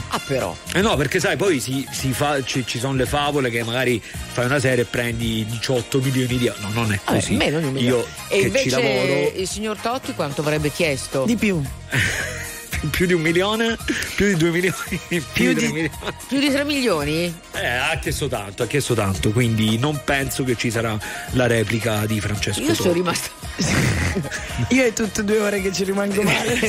[0.09, 0.55] Ah, però.
[0.73, 4.01] Eh no, perché sai, poi si, si fa, ci, ci sono le favole che magari
[4.01, 6.59] fai una serie e prendi 18 milioni di euro.
[6.61, 7.35] No, non è Vabbè, così.
[7.35, 7.97] meno di un milione.
[8.03, 9.31] Io e che invece ci lavoro.
[9.35, 11.25] il signor Totti quanto avrebbe chiesto?
[11.25, 11.61] Di più.
[12.91, 13.77] più di un milione?
[14.15, 14.99] Più di due milioni?
[15.07, 15.91] Più, Più di, tre di- milioni?
[16.27, 17.33] Più di 3 milioni?
[17.53, 20.97] Eh, ha chiesto tanto, ha chiesto tanto, quindi non penso che ci sarà
[21.31, 22.61] la replica di Francesco.
[22.61, 22.93] Io sono Totti.
[22.99, 23.29] rimasta.
[24.69, 26.59] Io è tutte due ore che ci rimango male.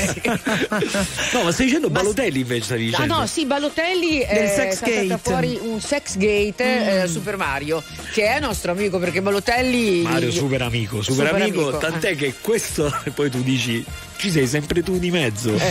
[1.32, 3.14] No, ma stai dicendo Balotelli invece stavi Ah dicendo?
[3.18, 5.18] no, sì, Balotelli Del è sex stata gate.
[5.22, 10.02] fuori un sex gate eh, Super Mario, che è nostro amico perché Balotelli.
[10.02, 12.14] Mario super amico, super, Super amico, amico, tant'è eh.
[12.16, 13.84] che questo e poi tu dici
[14.16, 15.54] ci sei sempre tu di mezzo.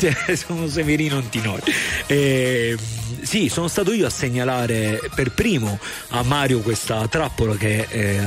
[0.00, 1.62] Cioè, sono Severino Antinori.
[2.06, 2.76] Eh,
[3.22, 5.78] sì, sono stato io a segnalare per primo
[6.10, 8.18] a Mario questa trappola che eh,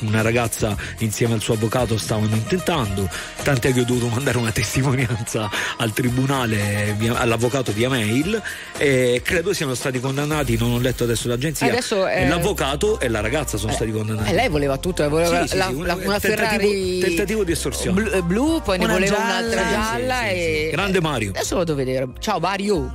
[0.00, 3.08] una ragazza insieme al suo avvocato stavano intentando,
[3.42, 8.40] tant'è che ho dovuto mandare una testimonianza al tribunale, via- all'avvocato via mail
[8.76, 13.20] e credo siano stati condannati, non ho letto adesso l'agenzia, Adesso, eh, l'avvocato e la
[13.20, 14.30] ragazza sono stati condannati.
[14.30, 18.00] Eh, lei voleva tutto, voleva Sì, la- sì, la- una tentativo- Ferrari tentativo di estorsione.
[18.02, 19.38] blu, eh, blu, poi ne Una voleva gialla.
[19.38, 21.30] un'altra Sì, gialla sì, sì, e Grande Mario.
[21.30, 22.08] adesso vado a vedere.
[22.18, 22.92] Ciao Mario.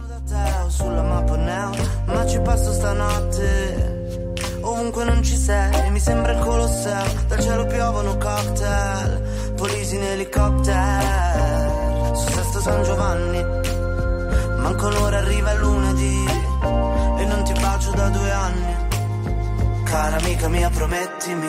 [0.68, 1.72] sulla mappa neo
[2.06, 8.18] Ma ci passo stanotte Ovunque non ci sei Mi sembra il Colosseo Dal cielo piovono
[8.18, 13.42] cocktail Polisi in elicottero Su Sesto San Giovanni
[14.60, 16.26] Manco l'ora arriva il lunedì
[17.20, 18.76] E non ti bacio da due anni
[19.86, 21.48] Cara amica mia promettimi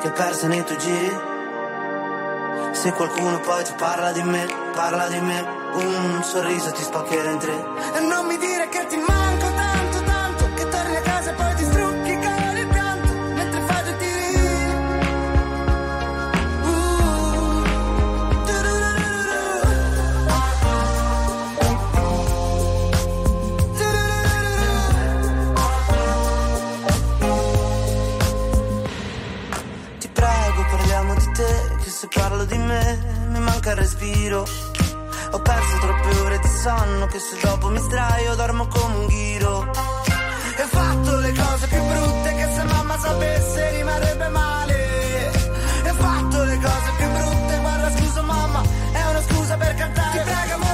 [0.00, 1.28] Che persa nei tuoi giri
[2.72, 5.58] Se qualcuno poi ti parla di me Parla di me.
[5.72, 7.64] Un sorriso ti spaccherà in tre.
[7.94, 11.54] E non mi dire che ti manco tanto tanto Che torni a casa e poi
[11.54, 11.59] ti
[32.14, 34.46] parlo di me mi manca il respiro.
[35.32, 39.70] Ho perso troppe ore di sonno Che se dopo mi sdraio dormo come un ghiro.
[40.56, 45.32] E ho fatto le cose più brutte Che se mamma sapesse rimarrebbe male.
[45.84, 48.62] E ho fatto le cose più brutte Guarda scusa mamma
[48.92, 50.18] È una scusa per cantare.
[50.18, 50.69] Ti prego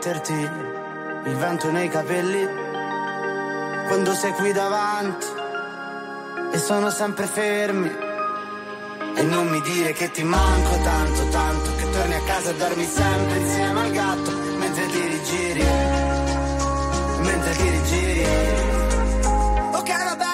[0.00, 2.48] prometterti il vento nei capelli
[3.86, 5.26] quando sei qui davanti
[6.52, 8.08] e sono sempre fermi.
[9.16, 12.84] E non mi dire che ti manco tanto, tanto, che torni a casa e dormi
[12.86, 15.64] sempre insieme al gatto mentre ti rigiri,
[17.18, 18.24] mentre ti rigiri.
[19.72, 20.29] Ok, va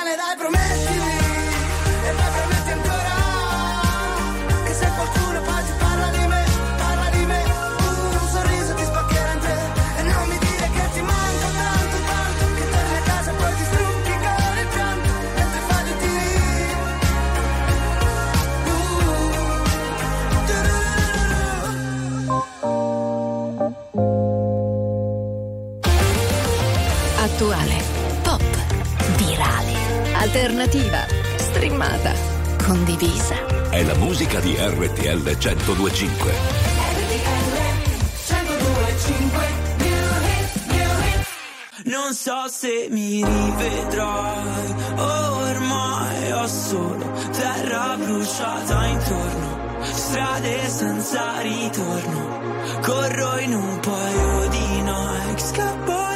[27.36, 27.82] Attuale,
[28.22, 28.42] pop,
[29.16, 29.74] virale,
[30.14, 31.04] alternativa,
[31.36, 32.14] streamata,
[32.64, 33.68] condivisa.
[33.68, 36.32] È la musica di RTL 1025.
[41.84, 53.38] Non so se mi rivedrai, ormai ho solo terra bruciata intorno, strade senza ritorno, corro
[53.40, 56.15] in un paio di Nike, scappo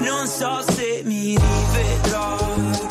[0.00, 2.89] non so se mi rivedrò.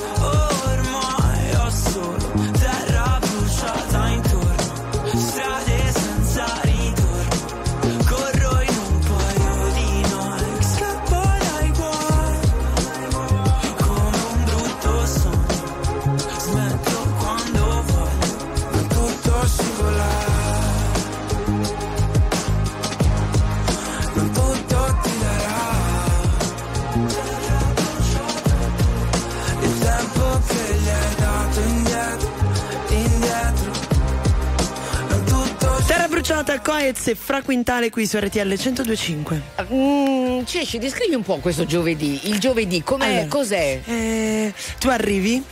[36.40, 39.42] Carlotta Coez e Fra Quintale qui su RTL 1025.
[39.74, 42.30] Mm, Ceci, descrivi un po' questo giovedì.
[42.30, 43.08] Il giovedì, com'è?
[43.12, 43.82] Allora, Cos'è?
[43.84, 45.44] eh, tu arrivi,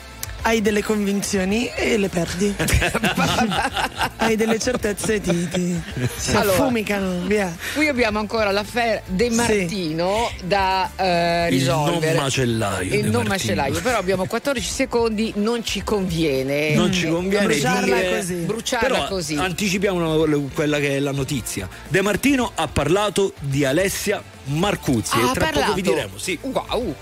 [0.48, 2.56] hai delle convinzioni e le perdi.
[4.16, 5.82] hai delle certezze e ti, ti
[6.16, 6.52] si Allora.
[6.54, 7.54] affumicano, via.
[7.74, 12.18] Qui abbiamo ancora l'affaire De Martino da eh, Il non risolvere.
[12.20, 13.28] macellaio Il non Martino.
[13.28, 16.74] macellaio, però abbiamo 14 secondi, non ci conviene.
[16.76, 18.34] Non ci conviene bruciarla dire- così.
[18.36, 19.36] Bruciarla Però così.
[19.36, 21.68] anticipiamo una- quella che è la notizia.
[21.90, 25.74] De Martino ha parlato di Alessia Marcuzzi Ah, e ha tra poco parlato?
[25.74, 26.18] vi diremo.
[26.18, 26.40] Sì.
[26.42, 26.96] Wow.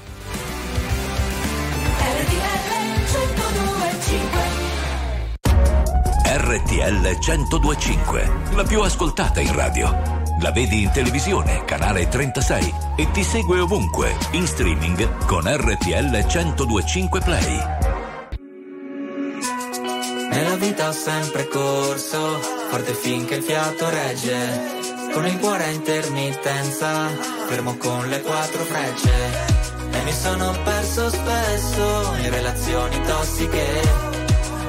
[6.47, 9.89] RTL 1025, la più ascoltata in radio.
[10.41, 17.19] La vedi in televisione, canale 36 e ti segue ovunque, in streaming con RTL 1025
[17.21, 17.59] Play.
[20.29, 22.39] Nella vita ho sempre corso,
[22.69, 25.13] forte finché il fiato regge.
[25.13, 27.07] Con il cuore a intermittenza,
[27.47, 29.63] fermo con le quattro frecce.
[29.93, 34.14] E mi sono perso spesso in relazioni tossiche.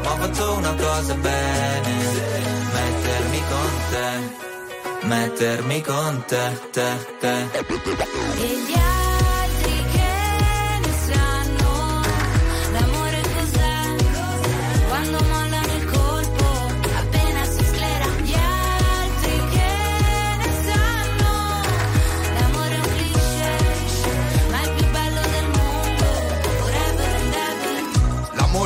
[0.06, 1.94] Ma fatto una cosa bene,
[2.72, 9.05] mettermi con te, mettermi con te, te, te.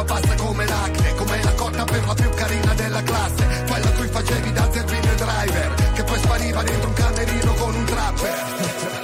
[0.00, 3.92] roba passa come l'acne Come la cotta per la più carina della classe Quella a
[3.92, 8.44] cui facevi da zerbino driver Che poi spariva dentro un camerino con un trapper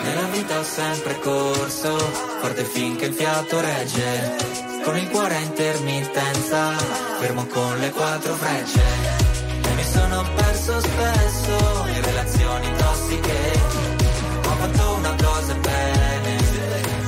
[0.02, 1.96] Nella vita ho sempre corso,
[2.40, 4.54] forte finché il fiato regge.
[4.84, 6.70] Con il cuore a intermittenza,
[7.18, 8.80] fermo con le quattro frecce.
[9.62, 13.60] E mi sono perso spesso in relazioni tossiche.
[14.44, 16.36] Ho fatto una cosa bene,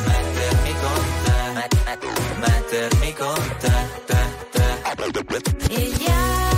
[0.07, 3.78] mettermi con te, met- met- mettermi con te,
[5.13, 6.58] te,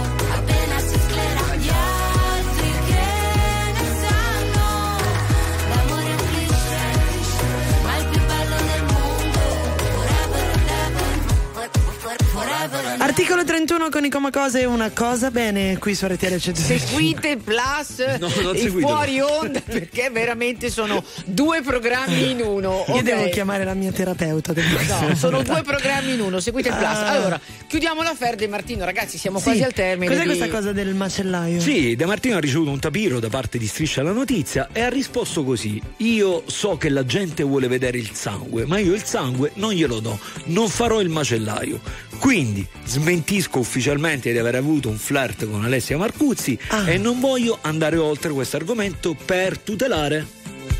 [12.99, 16.77] Articolo 31 con i coma cose una cosa bene qui su RTL 105.
[16.77, 22.85] Seguite Plus No, e fuori onda perché veramente sono due programmi in uno.
[22.89, 24.53] Io devo chiamare la mia terapeuta.
[24.53, 26.87] No, sono due programmi in uno, seguite il Plus.
[26.87, 27.07] Ah.
[27.09, 29.43] Allora, chiudiamo l'affaire di Martino, ragazzi, siamo Sì.
[29.45, 30.13] quasi al termine.
[30.13, 31.59] Cos'è di- questa cosa del macellaio?
[31.59, 34.89] Sì, De Martino ha ricevuto un tapiro da parte di Striscia la Notizia e ha
[34.89, 39.51] risposto così: Io so che la gente vuole vedere il sangue, ma io il sangue
[39.55, 41.79] non glielo do, non farò il macellaio.
[42.21, 46.87] Quindi smentisco ufficialmente di aver avuto un flirt con Alessia Marcuzzi Ah.
[46.87, 50.25] e non voglio andare oltre questo argomento per tutelare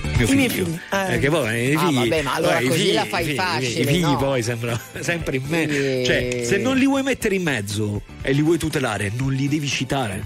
[0.04, 0.34] mio I figlio.
[0.36, 0.74] miei figli.
[0.74, 0.80] Eh.
[0.90, 3.36] Perché poi i Ah, figli, vabbè, ma allora poi i così figli- la fai figli-
[3.36, 4.18] facile, I figli no?
[4.18, 6.04] poi sembrano sempre in me.
[6.06, 9.68] Cioè, se non li vuoi mettere in mezzo e li vuoi tutelare, non li devi
[9.68, 10.24] citare.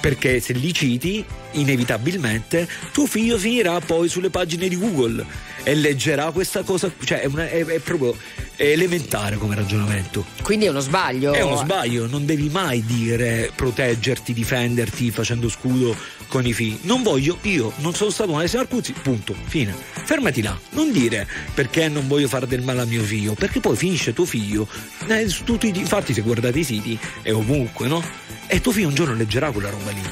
[0.00, 1.22] Perché se li citi,
[1.52, 5.24] inevitabilmente tuo figlio finirà poi sulle pagine di Google
[5.62, 6.90] e leggerà questa cosa.
[7.04, 8.16] Cioè, è, una- è- è proprio
[8.56, 10.24] elementare come ragionamento.
[10.42, 11.32] Quindi è uno sbaglio.
[11.32, 15.94] È uno sbaglio, non devi mai dire proteggerti, difenderti facendo scudo
[16.26, 16.78] con i figli.
[16.82, 19.74] Non voglio, io non sono stato un Alessio Marcuzzi, punto, fine.
[19.92, 23.76] Fermati là, non dire perché non voglio fare del male a mio figlio, perché poi
[23.76, 24.66] finisce tuo figlio,
[25.06, 28.02] eh, tutti, infatti se guardate i siti è ovunque, no?
[28.46, 30.02] E tuo figlio un giorno leggerà quella roba lì.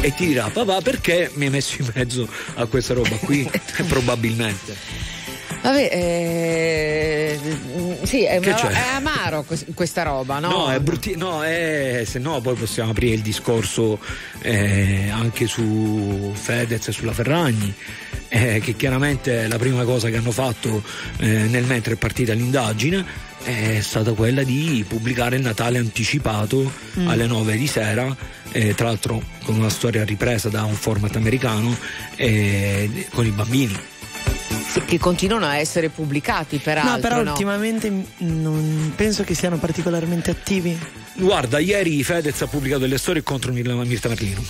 [0.00, 3.48] E ti dirà papà perché mi hai messo in mezzo a questa roba qui?
[3.88, 4.76] Probabilmente.
[5.60, 7.38] Vabbè, eh,
[8.04, 10.50] sì, è, una- è amaro quest- questa roba, no?
[10.50, 13.98] No, è brutti, no, è, se no poi possiamo aprire il discorso
[14.42, 17.74] eh, anche su Fedez e sulla Ferragni,
[18.28, 20.80] eh, che chiaramente la prima cosa che hanno fatto
[21.18, 27.08] eh, nel mentre è partita l'indagine è stata quella di pubblicare il Natale anticipato Mm.
[27.08, 28.14] alle 9 di sera,
[28.52, 31.76] eh, tra l'altro con una storia ripresa da un format americano
[32.16, 33.78] eh, con i bambini.
[34.68, 36.92] Sì, che continuano a essere pubblicati, peraltro.
[36.94, 37.30] no, però no?
[37.30, 40.78] ultimamente non penso che siano particolarmente attivi.
[41.14, 44.42] Guarda, ieri Fedez ha pubblicato delle storie contro Mir- Mirta Merlino.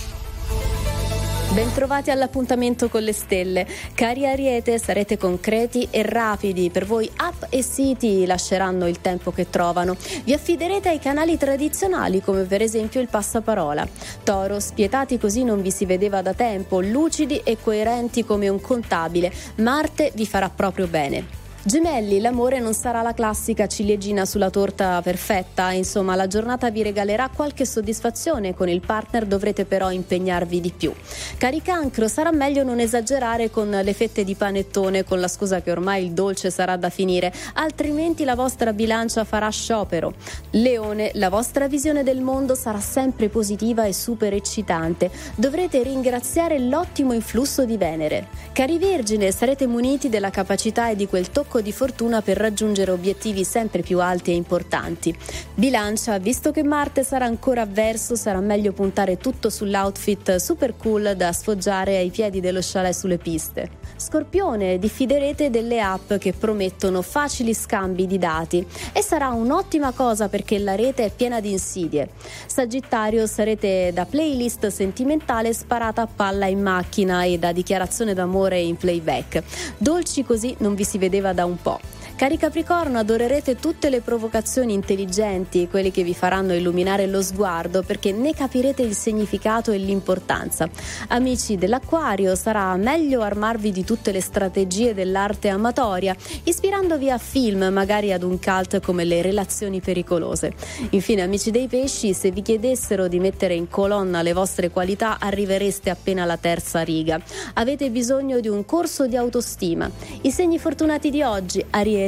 [1.51, 3.65] Bentrovati all'appuntamento con le stelle.
[3.95, 6.69] Cari Ariete, sarete concreti e rapidi.
[6.69, 9.97] Per voi app e siti lasceranno il tempo che trovano.
[10.23, 13.87] Vi affiderete ai canali tradizionali come per esempio il passaparola.
[14.23, 19.33] Toro, spietati così non vi si vedeva da tempo, lucidi e coerenti come un contabile.
[19.55, 21.48] Marte vi farà proprio bene.
[21.69, 27.29] Gemelli, l'amore non sarà la classica ciliegina sulla torta perfetta, insomma la giornata vi regalerà
[27.31, 30.91] qualche soddisfazione, con il partner dovrete però impegnarvi di più.
[31.37, 35.69] Cari cancro, sarà meglio non esagerare con le fette di panettone con la scusa che
[35.69, 40.15] ormai il dolce sarà da finire, altrimenti la vostra bilancia farà sciopero.
[40.53, 47.13] Leone, la vostra visione del mondo sarà sempre positiva e super eccitante, dovrete ringraziare l'ottimo
[47.13, 48.25] influsso di Venere.
[48.53, 53.43] Cari Vergine, sarete muniti della capacità e di quel tocco di fortuna per raggiungere obiettivi
[53.43, 55.15] sempre più alti e importanti.
[55.53, 61.31] Bilancia, visto che Marte sarà ancora avverso, sarà meglio puntare tutto sull'outfit super cool da
[61.31, 63.69] sfoggiare ai piedi dello chalet sulle piste.
[63.95, 70.57] Scorpione, diffiderete delle app che promettono facili scambi di dati e sarà un'ottima cosa perché
[70.57, 72.09] la rete è piena di insidie.
[72.45, 78.77] Sagittario, sarete da playlist sentimentale sparata a palla in macchina e da dichiarazione d'amore in
[78.77, 79.43] playback.
[79.77, 81.79] Dolci così non vi si vedeva da un po'.
[82.19, 88.11] Cari Capricorno, adorerete tutte le provocazioni intelligenti, quelle che vi faranno illuminare lo sguardo perché
[88.11, 90.69] ne capirete il significato e l'importanza.
[91.07, 96.13] Amici dell'Acquario, sarà meglio armarvi di tutte le strategie dell'arte amatoria,
[96.43, 100.51] ispirandovi a film, magari ad un cult come le relazioni pericolose.
[100.89, 105.89] Infine, amici dei pesci, se vi chiedessero di mettere in colonna le vostre qualità, arrivereste
[105.89, 107.17] appena alla terza riga.
[107.53, 109.89] Avete bisogno di un corso di autostima.
[110.23, 112.07] I segni fortunati di oggi, Ariete,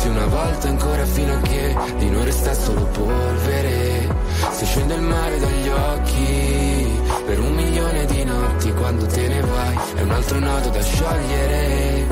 [0.00, 4.08] Pezzi una volta ancora fino a che di noi resta solo polvere.
[4.50, 9.78] Se scende il mare dagli occhi per un milione di notti quando te ne vai
[9.96, 12.06] è un altro nodo da sciogliere.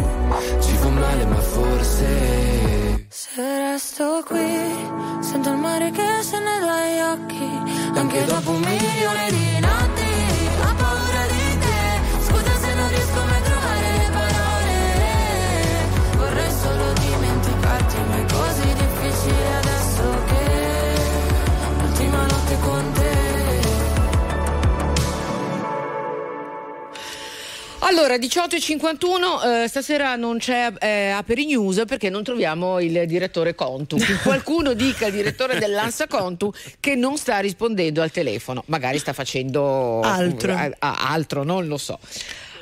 [0.61, 7.99] Ci fa male ma forse Se resto qui, sento il mare che scende dai occhi,
[7.99, 9.48] anche dopo un milione di
[27.99, 33.97] Allora, 18.51, eh, stasera non c'è eh, Aperi News perché non troviamo il direttore Contu.
[33.97, 39.13] Che qualcuno dica al direttore dell'Ansa Contu che non sta rispondendo al telefono, magari sta
[39.13, 40.53] facendo Altro.
[40.53, 41.99] eh, ah, altro, non lo so.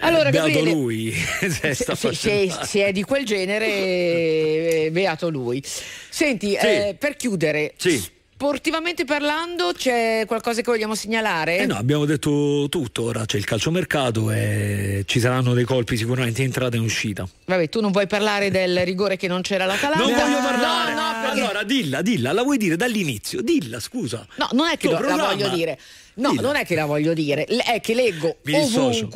[0.00, 1.12] Allora, Beato Gabriele, lui.
[1.12, 3.66] se se, se- se è di quel genere,
[4.86, 5.62] eh, beato lui.
[6.08, 6.66] Senti, Sì.
[6.66, 8.02] eh, per chiudere, Sì.
[8.36, 11.56] Sportivamente parlando, c'è qualcosa che vogliamo segnalare?
[11.56, 16.42] Eh no, abbiamo detto tutto, ora c'è il calciomercato e ci saranno dei colpi sicuramente
[16.42, 17.26] entrata e uscita.
[17.46, 20.04] Vabbè, tu non vuoi parlare del rigore che non c'era l'Atalanta?
[20.04, 20.92] Non voglio parlare.
[20.92, 23.40] No, no, perché- Allora, dilla, dilla, la vuoi dire dall'inizio?
[23.40, 24.26] Dilla, scusa.
[24.34, 25.78] No, non è che lo- la voglio dire.
[26.16, 26.42] No, Dilla.
[26.42, 29.08] non è che la voglio dire, è che leggo Mi dissocio.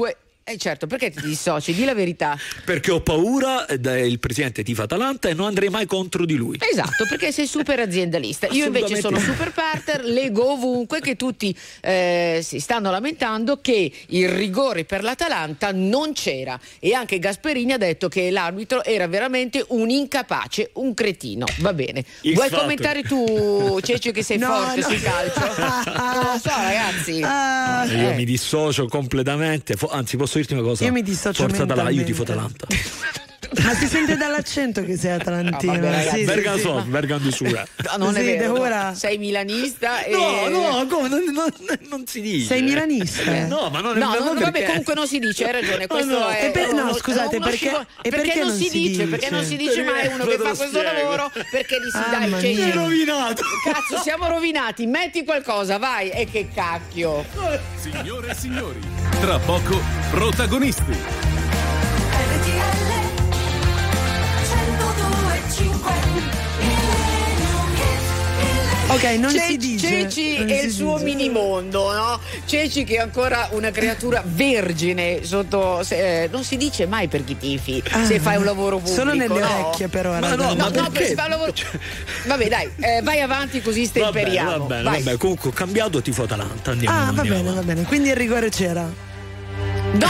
[0.51, 1.72] Eh certo, perché ti dissoci?
[1.72, 2.36] Di la verità.
[2.64, 6.59] Perché ho paura del presidente Tifa Atalanta e non andrei mai contro di lui.
[6.59, 8.48] Esatto, perché sei super aziendalista.
[8.51, 14.28] Io invece sono super partner, leggo ovunque che tutti eh, si stanno lamentando che il
[14.28, 19.89] rigore per l'Atalanta non c'era e anche Gasperini ha detto che l'arbitro era veramente un
[19.89, 21.47] incapace, un cretino.
[21.59, 22.02] Va bene.
[22.02, 22.59] X Vuoi Factor.
[22.59, 24.89] commentare tu, Ceccio, che sei No, forte no.
[24.89, 25.40] sul calcio?
[25.93, 27.20] non lo so, ragazzi.
[27.22, 28.14] Ah, Io Eh.
[28.14, 29.74] mi dissocio completamente.
[29.90, 30.85] Anzi, posso dirti una cosa?
[30.85, 32.67] Io mi dissocio Forza Atalanta, io tifo Atalanta.
[33.62, 35.73] Ma si sente dall'accento che sei atalantino.
[35.73, 36.61] No, vabbè, ragazzi, sì, sì, Bergan sì.
[36.62, 37.66] Soft, Bergan di Sura.
[37.97, 38.53] No, non è Sì, vero.
[38.55, 38.61] no.
[38.61, 40.11] ora- Sei milanista e...
[40.12, 41.09] No, no, come?
[41.09, 41.53] Non, non-
[41.89, 42.47] non si dice.
[42.47, 43.23] Sei milanista?
[43.32, 45.53] Eh, No, ma non è No, ma non- perché- vabbè, comunque non si dice, hai
[45.53, 45.87] ragione.
[45.89, 46.28] Questo no.
[46.28, 47.69] è E per- no, uno- scusate, uno perché-
[48.03, 48.78] e perché perché non si dice?
[48.78, 49.05] dice?
[49.07, 51.31] Perché non si dice mai uno che fa questo lavoro?
[51.51, 52.39] Perché gli si Ah, dà il.
[52.41, 53.43] Sei rovinato.
[53.65, 54.87] Cazzo, siamo rovinati.
[54.87, 56.11] Metti qualcosa, vai.
[56.11, 57.24] E che cacchio.
[57.81, 58.78] Signore e signori,
[59.20, 59.81] tra poco
[60.11, 61.40] protagonisti.
[68.89, 69.87] Ok, non Ce- si dice.
[69.87, 71.05] Ceci non e si il suo dice.
[71.05, 72.19] minimondo, no?
[72.45, 75.85] Ceci che è ancora una creatura vergine sotto.
[75.85, 78.97] se- eh, non si dice mai per chi tifi Ah, se fai un lavoro pubblico.
[78.97, 79.35] Solo nelle no?
[79.49, 80.11] orecchie, però.
[80.19, 80.43] Ma no, bello.
[80.43, 80.91] ma No, no, perché?
[80.91, 81.53] per si fa un lavoro.
[82.27, 84.51] Vabbè, dai, eh, vai avanti così Va stemperiamo.
[84.51, 85.16] va bene, va bene.
[85.16, 86.73] Comunque ho cambiato tifo Atalanta.
[86.73, 86.97] Andiamo.
[86.97, 87.82] Ah, va andiamo bene, va bene.
[87.85, 88.82] Quindi il rigore c'era.
[89.93, 90.09] No!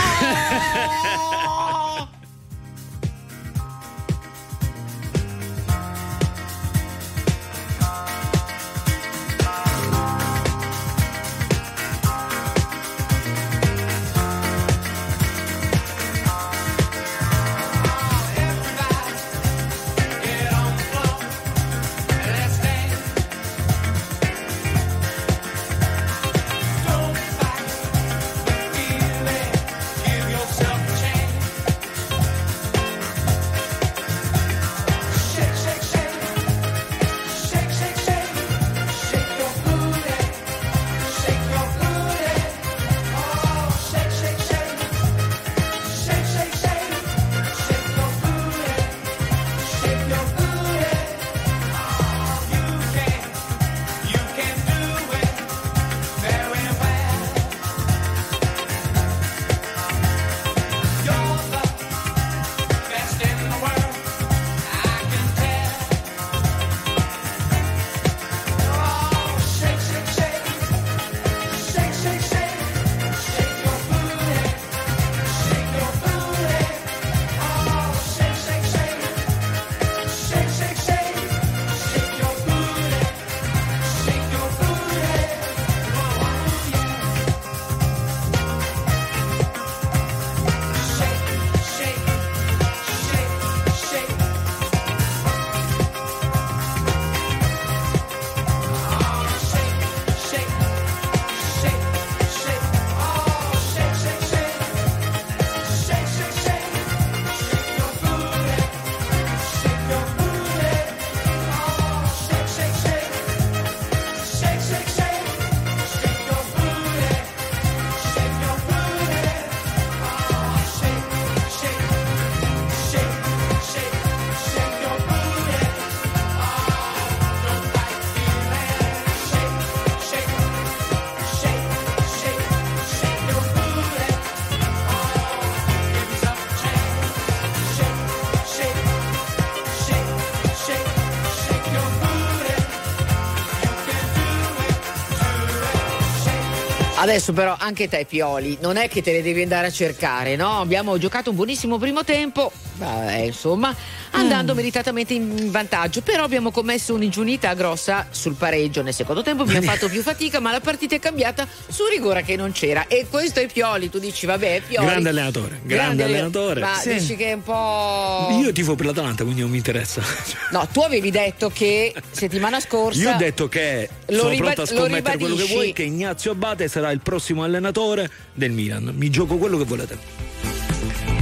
[147.10, 150.60] Adesso però anche te Pioli, non è che te le devi andare a cercare, no?
[150.60, 153.74] Abbiamo giocato un buonissimo primo tempo, Vabbè, insomma,
[154.12, 156.00] andando meritatamente in vantaggio.
[156.00, 158.82] Però abbiamo commesso un'ingiunità grossa sul pareggio.
[158.82, 162.36] Nel secondo tempo abbiamo fatto più fatica, ma la partita è cambiata su rigore che
[162.36, 162.86] non c'era.
[162.86, 163.90] E questo è Pioli.
[163.90, 164.86] Tu dici, vabbè, Pioli.
[164.86, 166.60] Grande allenatore, grande, allenatore.
[166.60, 166.94] Ma Sì.
[166.94, 168.28] dici che è un po'.
[168.40, 170.02] Io tifo per l'Atalanta, quindi non mi interessa.
[170.50, 173.00] No, tu avevi detto che settimana scorsa.
[173.00, 176.32] Io ho detto che Lo sono riba- pronto a scommettere quello che vuoi, che Ignazio
[176.32, 178.92] Abate sarà il prossimo allenatore del Milan.
[178.96, 179.98] Mi gioco quello che volete.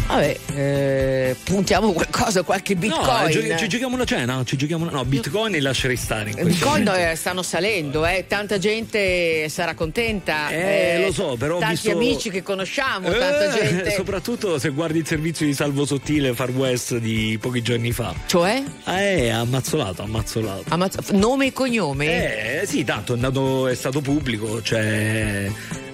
[0.08, 3.04] Vabbè, eh, puntiamo qualcosa, qualche bitcoin.
[3.04, 4.42] No, eh, gio- ci giochiamo una cena?
[4.42, 4.92] Ci giochiamo una...
[4.92, 6.30] No, bitcoin li lascerei stare.
[6.30, 6.94] Bitcoin momento.
[6.94, 8.24] eh, stanno salendo, eh.
[8.26, 10.48] tanta gente sarà contenta.
[10.48, 13.90] Eh, lo so, però Tanti visto- amici che conosciamo, tanta Eh, gente.
[13.90, 18.14] Soprattutto se guardi il servizio di salvo sottile Far West di pochi giorni fa.
[18.26, 18.62] Cioè?
[18.86, 20.64] Eh, ammazzolato, ammazzolato.
[20.68, 22.62] Ammazza- nome e cognome?
[22.62, 25.50] Eh, sì, tanto è, andato, è stato pubblico, cioè.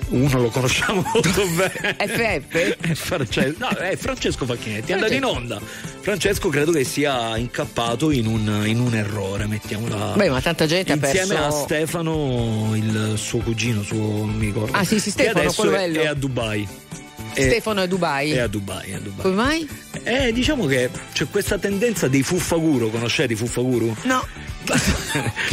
[0.08, 1.96] Uno lo conosciamo molto bene.
[1.98, 2.94] FF?
[2.94, 5.60] Francesco, no, è Francesco Facchinetti, è andato in onda.
[6.00, 10.12] Francesco credo che sia incappato in un, in un errore, mettiamola.
[10.16, 14.46] Beh, ma tanta gente ha Insieme perso- a Stefano, il suo cugino, suo, non mi
[14.46, 14.76] ricordo.
[14.76, 16.68] Ah, sì, sì, che Stefano, adesso quello è, è a Dubai.
[17.34, 18.30] È- Stefano è a Dubai.
[18.32, 19.22] È a Dubai, è a Dubai.
[19.22, 19.68] Come mai?
[20.02, 23.94] Eh, diciamo che c'è questa tendenza dei fuffaguru, conoscete i fuffaguru?
[24.02, 24.26] No.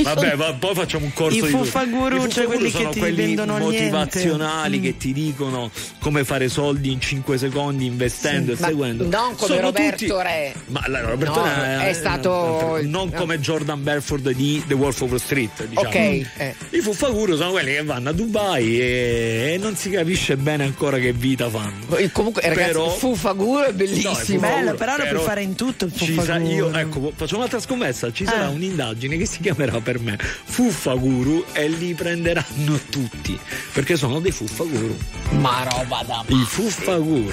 [0.03, 2.99] Vabbè, ma poi facciamo un corso I di fuffaguru, I cioè quelli sono che ti
[2.99, 4.97] quelli vendono motivazionali niente.
[4.97, 9.03] che ti dicono come fare soldi in 5 secondi investendo Ma e seguendo.
[9.09, 10.53] non come Sono Roberto tutti- Re.
[10.67, 13.17] Ma la- Roberto No, Re è stato- non no.
[13.19, 15.87] come Jordan Belford di The Wolf of Wall Street, diciamo.
[15.89, 16.55] Ok, eh.
[16.69, 20.97] I fuffaguru sono quelli che vanno a Dubai e, e non si capisce bene ancora
[20.99, 21.70] che vita fanno.
[21.97, 24.09] E Comunque, ragazzi, Però- il Fuffaguro è bellissimo.
[24.11, 26.51] No, Fuffaguro, Bello, però lo puoi fare in tutto il ci sa- fuffaguru.
[26.53, 28.11] io, ecco, faccio un'altra scommessa.
[28.13, 28.49] Ci sarà Ah.
[28.49, 33.37] un'indagine che si chiamerà per me Fuffaguru e li prenderanno tutti
[33.73, 34.97] perché sono dei Fuffaguru.
[35.31, 37.29] Ma roba da I Fuffaguru.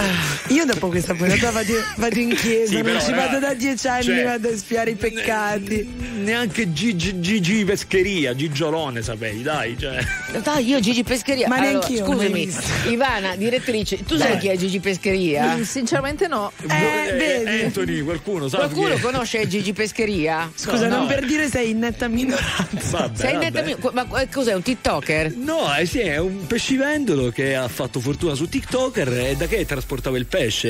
[0.48, 3.54] Io dopo questa puntata vado, vado in chiesa, Sì, non però, ci raga, vado da
[3.54, 6.06] dieci anni, cioè, vado a spiare i peccati.
[6.18, 9.76] Neanche Gigi, Gigi Pescheria, Gigiolone sapevi, dai.
[9.78, 9.98] Cioè.
[10.42, 11.46] Dai, io Gigi Pescheria.
[11.48, 12.92] Ma Allora, neanch'io, mai Scusami.
[12.92, 15.56] Ivana, direttrice, tu sai chi è Gigi Pescheria?
[15.56, 16.52] Mm, Sinceramente no.
[16.62, 17.62] Eh, vedi?
[17.64, 19.00] Anthony, qualcuno sa Qualcuno chi è?
[19.00, 20.50] conosce Gigi Pescheria?
[20.54, 21.06] Scusa, No, non no.
[21.06, 22.98] per dire sei in netta minoranza.
[22.98, 23.44] Vabbè, Sei vabbè.
[23.44, 23.90] nettamente.
[23.92, 24.52] Ma eh, cos'è?
[24.54, 25.32] Un TikToker?
[25.36, 29.64] No, eh sì, è un pescivendolo che ha fatto fortuna su TikToker e da che
[29.64, 30.66] trasportava il pesce?